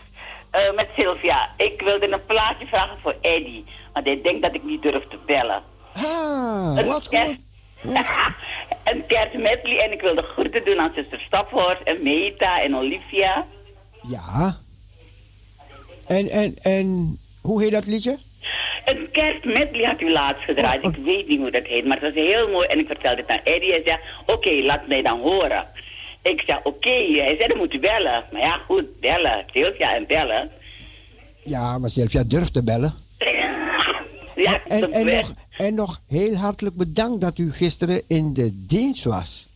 Eh, 0.51 0.61
met 0.77 0.89
Sylvia. 0.97 1.49
Ik 1.57 1.81
wilde 1.85 2.13
een 2.13 2.25
plaatje 2.27 2.67
vragen 2.67 2.97
voor 3.03 3.15
Eddie. 3.21 3.65
Want 3.93 4.07
hij 4.07 4.21
denkt 4.23 4.43
dat 4.43 4.55
ik 4.55 4.65
niet 4.65 4.83
durf 4.83 5.07
te 5.09 5.19
bellen. 5.27 5.63
Ah, 5.97 6.75
Een 6.77 6.87
wat 6.87 7.09
kerst- 7.09 7.41
goed. 7.81 7.93
een 8.93 9.07
kerstmedley 9.07 9.79
en 9.79 9.93
ik 9.93 10.01
wilde 10.01 10.23
groeten 10.23 10.65
doen 10.65 10.81
aan 10.81 10.93
zuster 10.95 11.21
Staphorst 11.21 11.81
en 11.85 12.03
Meta 12.03 12.63
en 12.63 12.77
Olivia. 12.77 13.47
Ja. 14.09 14.57
En, 16.07 16.29
en, 16.29 16.55
en, 16.63 17.19
hoe 17.43 17.63
heet 17.63 17.73
dat 17.73 17.87
liedje? 17.87 18.19
Een 18.85 19.09
kerstmedley 19.13 19.85
had 19.85 20.01
u 20.01 20.11
laatst 20.13 20.45
gedraaid. 20.45 20.83
Ik 20.85 20.97
weet 21.05 21.29
niet 21.29 21.39
hoe 21.41 21.51
dat 21.51 21.65
heet, 21.67 21.85
maar 21.87 22.01
het 22.01 22.15
was 22.15 22.25
heel 22.25 22.49
mooi. 22.51 22.67
En 22.69 22.79
ik 22.79 22.87
vertelde 22.87 23.21
het 23.21 23.31
aan 23.31 23.41
Eddie. 23.45 23.71
Hij 23.71 23.83
zei, 23.85 23.99
oké, 24.27 24.51
laat 24.51 24.87
mij 24.87 25.03
dan 25.03 25.21
horen. 25.21 25.67
Ik 26.25 26.43
zei, 26.47 26.59
oké. 26.63 26.89
Hij 26.91 27.37
zei, 27.37 27.49
dan 27.49 27.57
moet 27.57 27.75
u 27.75 27.79
bellen. 27.79 28.25
Maar 28.33 28.41
ja, 28.41 28.61
goed, 28.67 29.01
bellen. 29.01 29.45
Sylvia 29.53 29.95
en 29.95 30.07
bellen. 30.07 30.51
Ja, 31.45 31.79
maar 31.79 31.91
Sylvia 31.91 32.23
durft 32.25 32.53
te 32.53 32.63
bellen. 32.63 32.95
Ja, 34.37 34.61
En, 34.65 35.07
nog, 35.07 35.33
en 35.59 35.75
nog 35.75 36.01
heel 36.09 36.35
hartelijk 36.35 36.77
bedankt 36.77 37.21
dat 37.21 37.39
u 37.39 37.53
gisteren 37.53 38.03
in 38.07 38.35
de 38.35 38.67
dienst 38.67 39.05
was. 39.05 39.47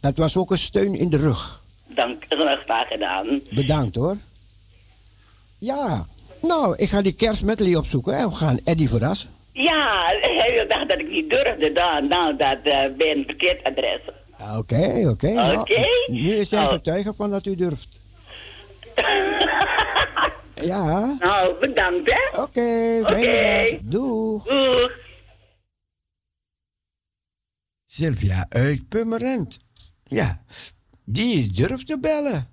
Dat 0.00 0.16
was 0.16 0.36
ook 0.36 0.50
een 0.50 0.58
steun 0.58 0.94
in 0.94 1.08
de 1.08 1.16
rug. 1.16 1.62
Dank, 1.86 2.24
graag 2.28 2.88
gedaan. 2.88 3.40
Bedankt 3.50 3.94
hoor. 3.94 4.16
Ja, 5.58 6.06
nou, 6.40 6.76
ik 6.76 6.88
ga 6.88 7.02
die 7.02 7.12
kerstmedley 7.12 7.76
opzoeken 7.76 8.16
en 8.16 8.28
we 8.28 8.34
gaan 8.34 8.60
Eddie 8.64 8.88
verrassen. 8.88 9.28
Ja, 9.52 10.04
hij 10.38 10.66
dacht 10.68 10.88
dat 10.88 10.98
ik 10.98 11.10
niet 11.10 11.30
durfde 11.30 11.72
dan. 11.72 12.08
Nou, 12.08 12.36
dat 12.36 12.58
eh 12.62 12.80
bij 12.96 13.16
een 13.16 13.24
verkeerd 13.24 13.64
adres. 13.64 14.00
Oké, 14.40 15.08
oké. 15.08 15.32
nou, 15.32 15.58
Oké. 15.58 15.86
nu 16.06 16.34
is 16.34 16.50
hij 16.50 16.64
Oh. 16.64 16.72
getuige 16.72 17.14
van 17.14 17.30
dat 17.30 17.46
u 17.46 17.54
durft. 17.56 17.98
ja, 20.70 21.16
Nou, 21.20 21.58
bedankt 21.60 22.10
hè. 22.12 22.40
oké. 22.42 23.00
Dag. 23.02 23.80
Doeg. 23.80 24.44
Doeg. 24.44 24.92
Sylvia 27.84 28.46
uit 28.48 28.88
Purmerend. 28.88 29.58
Ja, 30.04 30.42
die 31.04 31.52
durft 31.52 31.86
te 31.86 31.98
bellen. 31.98 32.48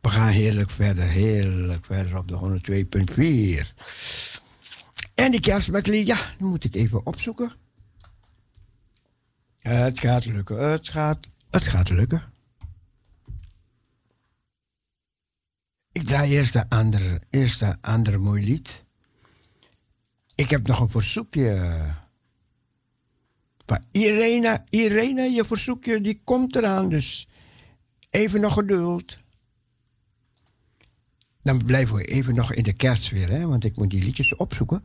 We 0.00 0.08
gaan 0.12 0.28
heerlijk 0.28 0.70
verder, 0.70 1.08
heerlijk 1.08 1.84
verder 1.84 2.18
op 2.18 2.28
de 2.28 2.34
102.4. 2.34 3.74
En 5.14 5.30
die 5.30 5.40
kerstmedley, 5.40 6.04
ja, 6.04 6.16
die 6.38 6.46
moet 6.46 6.64
ik 6.64 6.74
even 6.74 7.06
opzoeken. 7.06 7.52
Het 9.66 10.00
gaat 10.00 10.24
lukken, 10.24 10.70
het 10.70 10.88
gaat, 10.88 11.18
het 11.50 11.66
gaat 11.66 11.90
lukken. 11.90 12.22
Ik 15.92 16.02
draai 16.02 16.30
eerst 16.30 16.54
een 16.54 16.68
ander, 16.68 17.22
eerst 17.30 17.62
een 17.62 17.80
ander 17.80 18.20
mooi 18.20 18.44
lied. 18.44 18.84
Ik 20.34 20.50
heb 20.50 20.66
nog 20.66 20.80
een 20.80 20.90
verzoekje. 20.90 21.76
Van 23.66 23.84
Irene, 23.90 24.64
Irene, 24.70 25.30
je 25.30 25.44
verzoekje 25.44 26.00
die 26.00 26.20
komt 26.24 26.56
eraan, 26.56 26.88
dus 26.88 27.28
even 28.10 28.40
nog 28.40 28.54
geduld. 28.54 29.18
Dan 31.42 31.64
blijven 31.64 31.96
we 31.96 32.04
even 32.04 32.34
nog 32.34 32.52
in 32.52 32.62
de 32.62 32.72
kerstsfeer, 32.72 33.28
hè, 33.28 33.46
want 33.46 33.64
ik 33.64 33.76
moet 33.76 33.90
die 33.90 34.02
liedjes 34.02 34.36
opzoeken. 34.36 34.84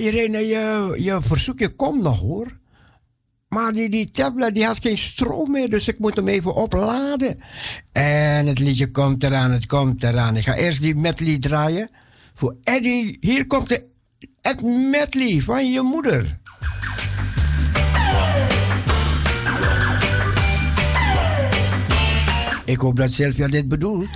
Irene, 0.00 0.38
je, 0.38 0.94
je 0.96 1.18
verzoekje 1.22 1.68
komt 1.68 2.02
nog 2.02 2.20
hoor. 2.20 2.58
Maar 3.48 3.72
die, 3.72 3.88
die 3.88 4.10
tablet 4.10 4.54
die 4.54 4.64
had 4.64 4.78
geen 4.78 4.98
stroom 4.98 5.50
meer, 5.50 5.68
dus 5.68 5.88
ik 5.88 5.98
moet 5.98 6.16
hem 6.16 6.28
even 6.28 6.54
opladen. 6.54 7.40
En 7.92 8.46
het 8.46 8.58
liedje 8.58 8.90
komt 8.90 9.22
eraan, 9.22 9.50
het 9.50 9.66
komt 9.66 10.02
eraan. 10.02 10.36
Ik 10.36 10.44
ga 10.44 10.54
eerst 10.54 10.82
die 10.82 10.96
medley 10.96 11.38
draaien. 11.38 11.90
Voor 12.34 12.56
Eddie, 12.62 13.16
hier 13.20 13.46
komt 13.46 13.68
de 13.68 13.84
Ed 14.40 14.62
medley 14.62 15.40
van 15.40 15.72
je 15.72 15.80
moeder. 15.80 16.38
Ik 22.64 22.78
hoop 22.78 22.96
dat 22.96 23.10
Sylvia 23.10 23.48
dit 23.48 23.68
bedoelt. 23.68 24.08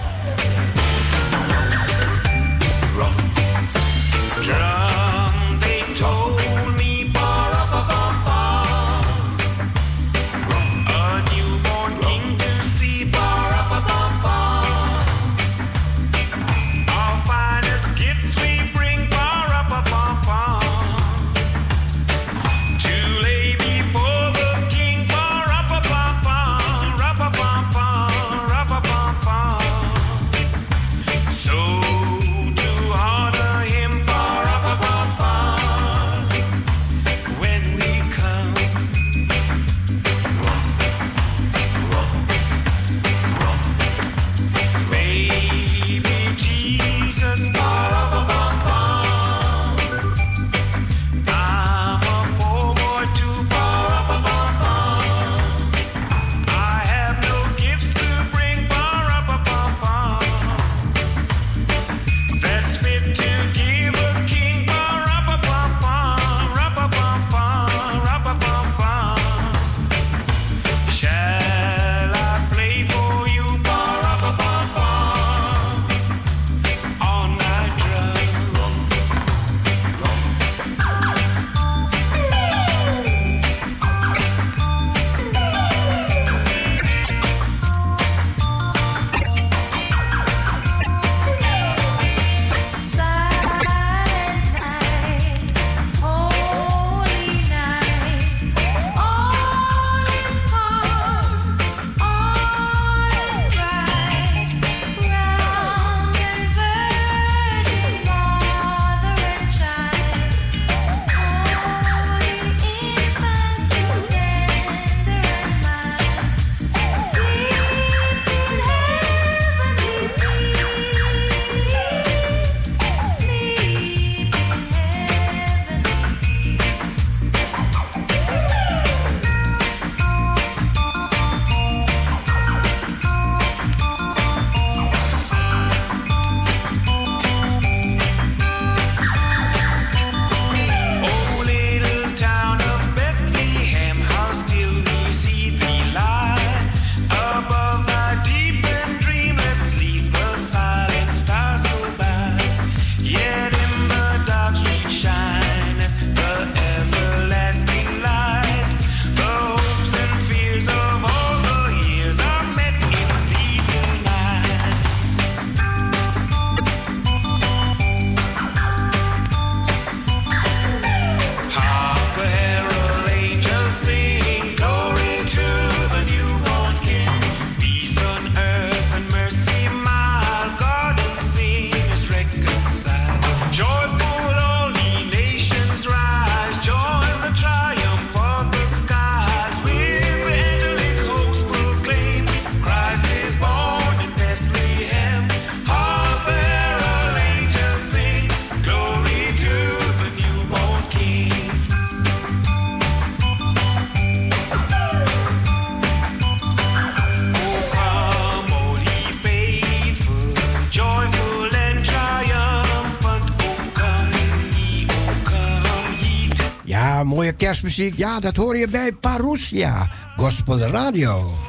Ja, 217.97 218.21
dat 218.21 218.37
hoor 218.37 218.57
je 218.57 218.69
bij 218.69 218.93
Parousia, 218.93 219.89
Gospel 220.17 220.59
Radio. 220.59 221.44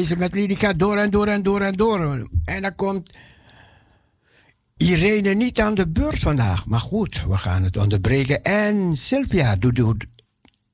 Deze 0.00 0.16
met 0.16 0.32
die 0.32 0.56
gaat 0.56 0.78
door 0.78 0.96
en 0.96 1.10
door 1.10 1.26
en 1.26 1.42
door 1.42 1.60
en 1.60 1.72
door. 1.72 2.28
En 2.44 2.62
dan 2.62 2.74
komt 2.74 3.14
Irene 4.76 5.34
niet 5.34 5.60
aan 5.60 5.74
de 5.74 5.88
beurt 5.88 6.18
vandaag. 6.18 6.66
Maar 6.66 6.80
goed, 6.80 7.24
we 7.28 7.36
gaan 7.36 7.62
het 7.62 7.76
onderbreken. 7.76 8.42
En 8.42 8.96
Sylvia 8.96 9.56
doet, 9.56 10.06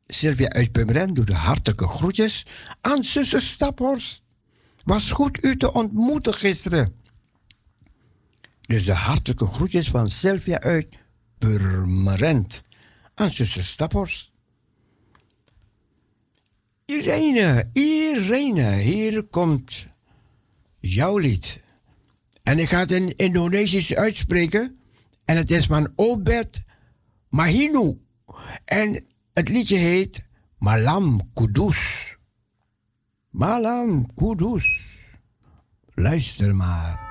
Sylvia 0.07 0.49
uit 0.49 0.73
Purmerend 0.73 1.15
doet 1.15 1.27
de 1.27 1.35
hartelijke 1.35 1.89
groetjes 1.89 2.47
aan 2.81 3.03
zuster 3.03 3.41
Staphorst. 3.41 4.23
Was 4.85 5.11
goed 5.11 5.45
u 5.45 5.57
te 5.57 5.73
ontmoeten 5.73 6.35
gisteren. 6.35 6.95
Dus 8.61 8.85
de 8.85 8.95
hartelijke 8.95 9.47
groetjes 9.47 9.91
van 9.91 10.11
Sylvia 10.11 10.61
uit 10.61 10.89
Purmerend 11.39 12.63
aan 13.15 13.31
zuster 13.31 13.65
Staphorst. 13.65 14.36
Irene, 16.87 17.71
Irene, 17.73 18.71
hier 18.71 19.23
komt 19.23 19.87
jouw 20.79 21.19
lied. 21.19 21.61
En 22.43 22.59
ik 22.59 22.69
ga 22.69 22.79
het 22.79 22.91
in 22.91 23.17
Indonesisch 23.17 23.95
uitspreken. 23.95 24.77
En 25.25 25.37
het 25.37 25.51
is 25.51 25.67
van 25.67 25.93
Obed 25.97 26.65
Mahinu. 27.29 28.01
En 28.65 29.05
het 29.33 29.49
liedje 29.49 29.77
heet 29.77 30.27
Malam 30.59 31.31
Kudus. 31.35 32.15
Malam 33.31 34.15
Kudus. 34.15 34.99
Luister 35.95 36.55
maar. 36.55 37.06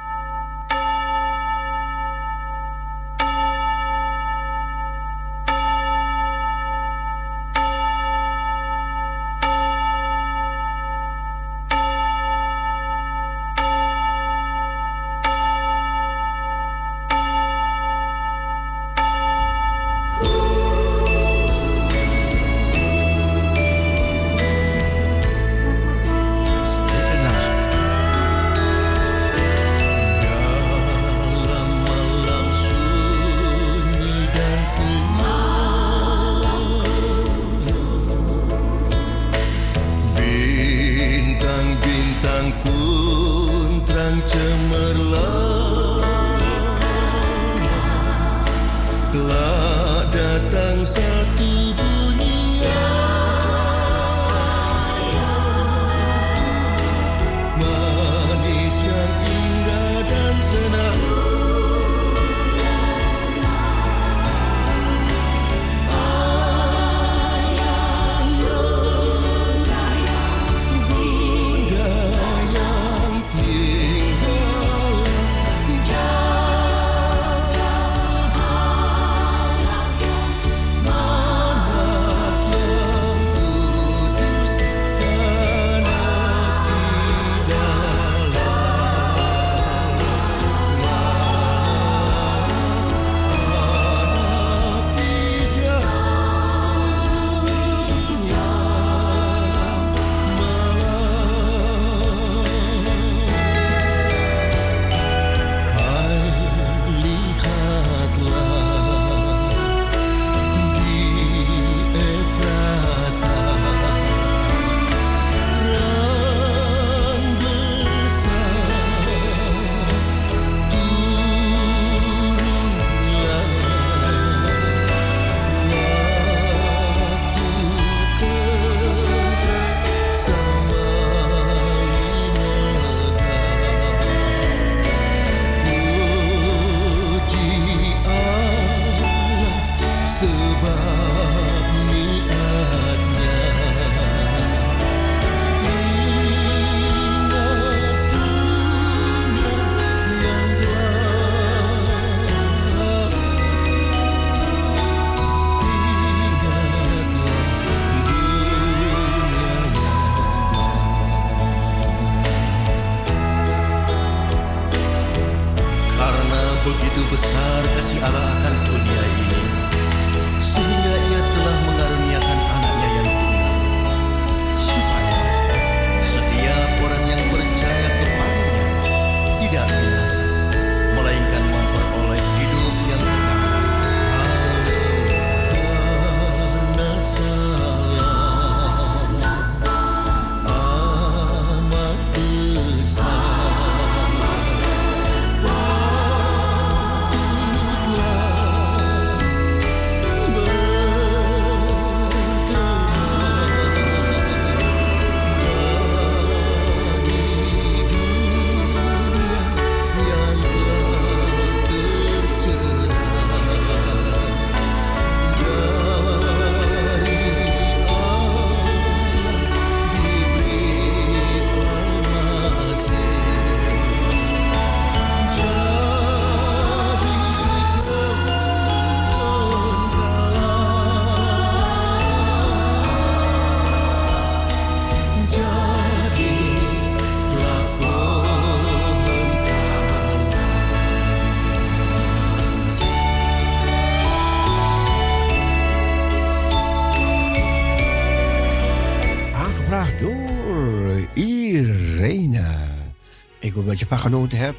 je 253.80 253.86
van 253.86 254.00
genoten 254.00 254.38
hebt. 254.38 254.58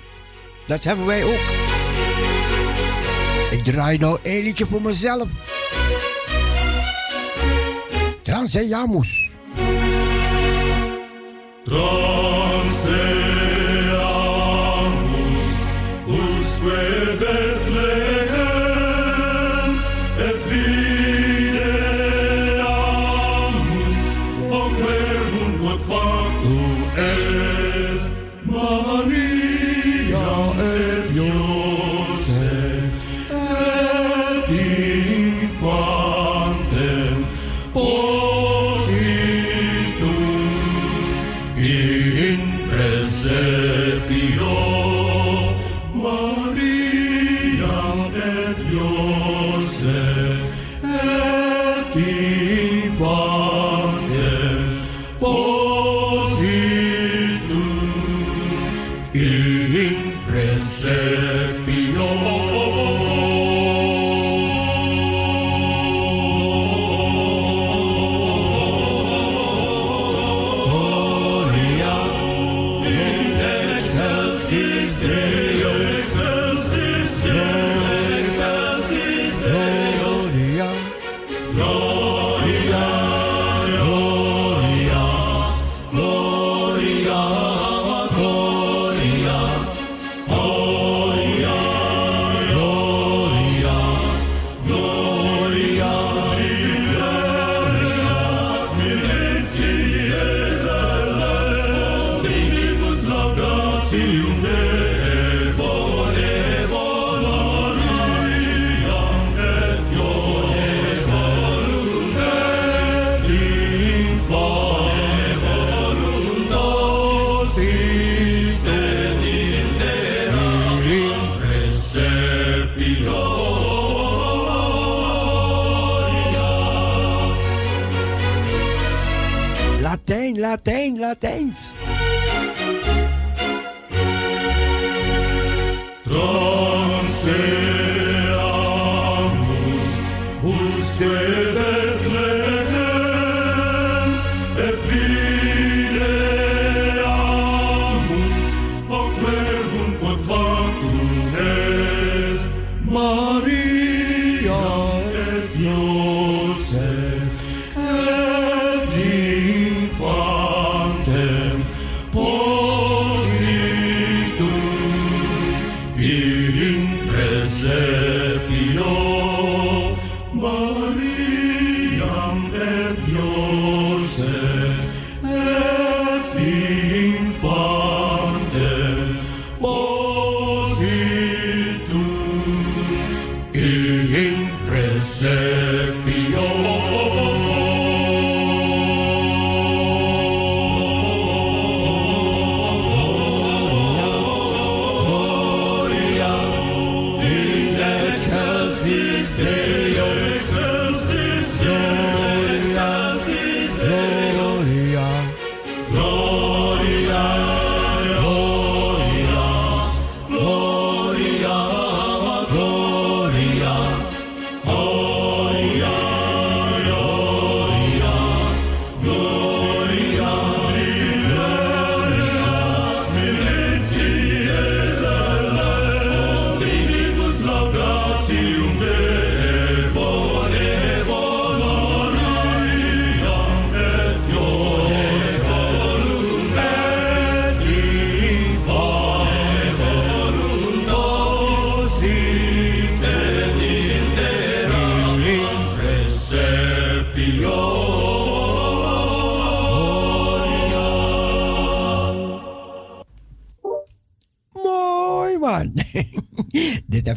Dat 0.67 0.85
hebben 0.85 1.07
wij 1.07 1.25
ook. 1.25 1.41
Ik 3.51 3.65
draai 3.65 3.99
nou 3.99 4.19
een 4.23 4.43
liedje 4.43 4.67
voor 4.67 4.83
mezelf. 4.83 5.29
Transejamus. 8.23 9.31
Jamus. 11.65 12.06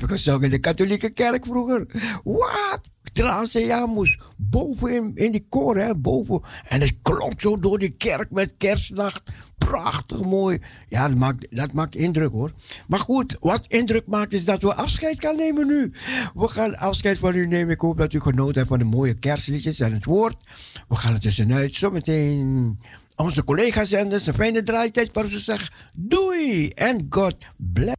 Gezongen 0.10 0.44
in 0.44 0.50
de 0.50 0.60
katholieke 0.60 1.10
kerk 1.10 1.46
vroeger. 1.46 1.86
Wat? 2.24 2.90
Transea 3.14 3.86
moest 3.86 4.20
boven 4.38 4.94
in, 4.94 5.12
in 5.16 5.32
die 5.32 5.46
koor, 5.50 5.78
hè, 5.78 5.96
boven. 5.96 6.42
En 6.68 6.82
het 6.82 6.96
klonk 7.02 7.42
zo 7.42 7.58
door 7.58 7.80
die 7.80 7.90
kerk 7.90 8.32
met 8.32 8.54
kerstnacht. 8.58 9.22
Prachtig 9.58 10.22
mooi. 10.22 10.60
Ja, 10.88 11.08
dat 11.08 11.18
maakt, 11.18 11.48
dat 11.50 11.74
maakt 11.74 11.96
indruk 11.96 12.32
hoor. 12.32 12.52
Maar 12.88 13.00
goed, 13.00 13.38
wat 13.40 13.66
indruk 13.68 14.08
maakt 14.08 14.34
is 14.34 14.46
dat 14.46 14.62
we 14.62 14.74
afscheid 14.74 15.22
gaan 15.22 15.36
nemen 15.36 15.68
nu. 15.68 15.92
We 16.34 16.48
gaan 16.48 16.78
afscheid 16.78 17.18
van 17.18 17.36
u 17.36 17.48
nemen. 17.48 17.74
Ik 17.74 17.82
hoop 17.82 17.98
dat 17.98 18.14
u 18.14 18.20
genoten 18.20 18.56
hebt 18.56 18.68
van 18.68 18.80
de 18.80 18.86
mooie 18.86 19.14
kerstliedjes 19.14 19.80
en 19.80 19.94
het 19.94 20.06
woord. 20.06 20.36
We 20.88 20.96
gaan 20.96 21.14
er 21.14 21.20
tussenuit. 21.20 21.74
Zometeen 21.74 22.80
onze 23.16 23.44
collega-zenders 23.44 24.28
een 24.28 24.34
fijne 24.34 24.64
draaitijd. 24.64 25.14
Maar 25.14 25.28
ze 25.28 25.40
zeggen 25.40 25.74
doei 25.98 26.70
en 26.70 27.06
God 27.10 27.36
bless. 27.58 27.88